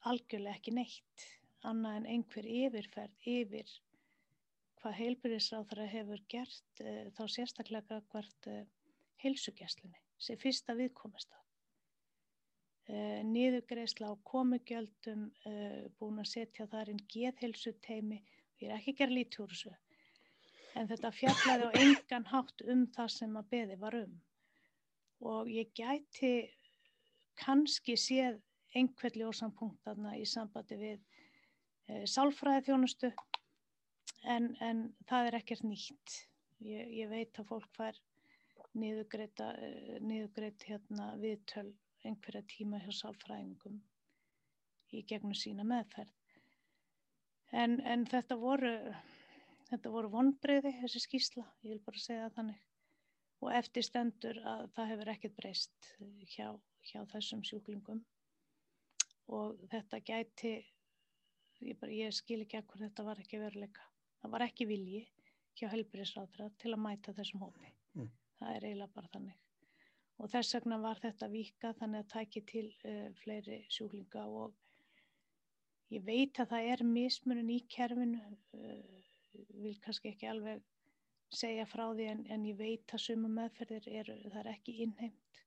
algjörlega 0.07 0.57
ekki 0.57 0.73
neitt 0.75 1.29
annað 1.67 1.97
en 1.99 2.11
einhver 2.15 2.47
yfirferð 2.47 3.27
yfir 3.29 3.71
hvað 4.81 4.97
heilbríðsáþra 4.97 5.85
hefur 5.91 6.23
gert 6.31 6.81
eh, 6.81 7.09
þá 7.13 7.23
sérstaklega 7.29 7.99
hvert 8.13 8.49
eh, 8.49 8.63
heilsugjæslinni 9.21 9.99
sem 10.21 10.39
fyrsta 10.41 10.73
viðkomist 10.77 11.29
að. 11.35 11.43
Eh, 12.89 13.19
Niðugreisla 13.29 14.09
á 14.09 14.15
komugjöldum 14.25 15.27
búin 15.99 16.21
að 16.21 16.31
setja 16.33 16.67
þar 16.71 16.93
inn 16.93 17.03
geðheilsuteimi 17.13 18.19
og 18.21 18.65
ég 18.65 18.71
er 18.71 18.79
ekki 18.79 18.97
úr 19.43 19.53
þessu 19.53 19.75
en 20.79 20.87
þetta 20.89 21.11
fjallaði 21.15 21.67
á 21.67 21.71
engan 21.83 22.27
hátt 22.31 22.63
um 22.71 22.85
það 22.95 23.11
sem 23.15 23.37
að 23.39 23.49
beði 23.53 23.77
var 23.81 23.97
um. 23.99 24.13
Og 25.31 25.49
ég 25.51 25.73
gæti 25.77 26.33
kannski 27.41 27.97
séð 27.99 28.39
einhvern 28.75 29.19
ljósan 29.19 29.53
punkt 29.57 29.87
aðna 29.87 30.15
í 30.17 30.25
sambandi 30.29 30.77
við 30.79 30.99
e, 31.87 32.05
sálfræði 32.07 32.69
þjónustu 32.69 33.11
en, 34.23 34.51
en 34.63 34.87
það 35.09 35.29
er 35.29 35.39
ekkert 35.41 35.67
nýtt. 35.67 36.17
Ég, 36.61 36.91
ég 37.01 37.11
veit 37.11 37.39
að 37.41 37.49
fólk 37.51 37.69
fær 37.75 37.99
niðugreitt 38.77 39.41
e, 39.43 40.51
hérna, 40.69 41.13
viðtöl 41.19 41.71
einhverja 42.07 42.45
tíma 42.49 42.79
hjá 42.81 42.91
sálfræðingum 43.01 43.81
í 44.95 45.03
gegnum 45.07 45.35
sína 45.37 45.65
meðferð. 45.67 46.13
En, 47.51 47.79
en 47.83 48.05
þetta 48.07 48.37
voru 48.39 48.71
Þetta 49.71 49.91
voru 49.93 50.09
vonbreyði, 50.11 50.73
þessi 50.81 50.99
skýsla, 51.05 51.45
ég 51.63 51.71
vil 51.71 51.83
bara 51.85 51.99
segja 52.03 52.31
þannig. 52.35 52.59
Og 53.41 53.53
eftir 53.55 53.85
stendur 53.87 54.37
að 54.43 54.65
það 54.75 54.89
hefur 54.91 55.11
ekkert 55.13 55.35
breyst 55.37 55.91
hjá, 56.33 56.49
hjá 56.89 56.99
þessum 57.13 57.43
sjúklingum. 57.47 58.01
Og 59.31 59.61
þetta 59.71 60.01
gæti, 60.03 60.51
ég, 61.63 61.77
bara, 61.79 61.95
ég 61.95 62.11
skil 62.17 62.41
ekki 62.43 62.59
ekkur, 62.59 62.83
þetta 62.83 63.05
var 63.07 63.21
ekki 63.23 63.39
veruleika. 63.39 63.85
Það 64.21 64.33
var 64.35 64.45
ekki 64.45 64.67
vilji 64.69 65.05
hjá 65.55 65.69
helbriðsráðra 65.71 66.49
til 66.59 66.73
að 66.75 66.83
mæta 66.83 67.15
þessum 67.15 67.45
hópi. 67.45 67.71
Mm. 67.95 68.09
Það 68.41 68.57
er 68.57 68.67
eiginlega 68.67 68.95
bara 68.97 69.11
þannig. 69.15 69.37
Og 70.21 70.29
þess 70.29 70.57
vegna 70.57 70.81
var 70.83 70.99
þetta 71.01 71.29
vika 71.31 71.71
þannig 71.79 72.03
að 72.03 72.11
tæki 72.11 72.43
til 72.51 72.65
uh, 72.67 73.07
fleiri 73.23 73.61
sjúklinga 73.71 74.25
og 74.27 74.59
ég 75.95 76.03
veit 76.05 76.43
að 76.43 76.51
það 76.51 76.73
er 76.75 76.83
mismunum 76.91 77.55
í 77.55 77.61
kerfinu. 77.71 78.19
Uh, 78.59 78.99
vil 79.33 79.77
kannski 79.83 80.11
ekki 80.11 80.29
alveg 80.31 80.61
segja 81.31 81.65
frá 81.69 81.85
því 81.95 82.07
en, 82.11 82.23
en 82.33 82.45
ég 82.49 82.57
veit 82.59 82.93
að 82.93 83.03
sumum 83.05 83.35
meðferðir 83.39 83.87
eru, 84.01 84.17
það 84.27 84.39
er 84.41 84.49
ekki 84.51 84.75
innheimt 84.85 85.43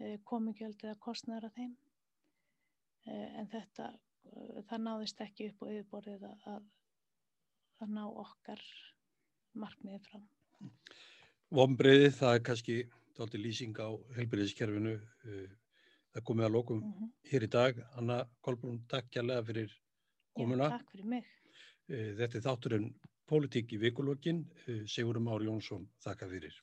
eh, 0.00 0.16
komingjöld 0.28 0.80
eða 0.84 0.96
kostnæra 1.04 1.52
þeim. 1.56 1.74
Eh, 3.06 3.28
en 3.40 3.50
þetta 3.52 3.90
eh, 3.92 4.62
það 4.70 4.84
náðist 4.86 5.20
ekki 5.24 5.50
upp 5.50 5.66
og 5.66 5.74
yfirborðið 5.74 6.26
að, 6.30 6.70
að 7.84 7.94
ná 7.98 8.04
okkar 8.08 8.64
markmiðið 9.52 10.08
fram. 10.08 10.26
Vombriðið, 11.52 12.12
það 12.16 12.38
er 12.38 12.46
kannski 12.48 12.78
daldi 13.18 13.42
lýsing 13.42 13.76
á 13.76 13.92
helbriðiskerfinu 14.16 14.96
það 16.12 16.24
komið 16.28 16.46
að 16.46 16.54
lókum 16.54 16.80
mm 16.80 16.92
-hmm. 16.92 17.12
hér 17.28 17.44
í 17.44 17.50
dag. 17.52 17.84
Anna 17.96 18.18
Kolbrún, 18.40 18.80
takk 18.88 19.10
kjærlega 19.10 19.44
fyrir 19.44 19.76
komuna. 20.32 20.68
Takk 20.78 20.90
fyrir 20.90 21.04
mig. 21.04 21.41
Eh, 21.88 22.12
þetta 22.18 22.38
er 22.38 22.44
þátturinn 22.46 22.92
Pólitík 23.32 23.72
í 23.72 23.78
vikulokkin, 23.80 24.44
eh, 24.66 24.82
Sigurum 24.86 25.28
Ári 25.28 25.48
Jónsson, 25.48 25.88
þakka 26.04 26.28
fyrir. 26.28 26.54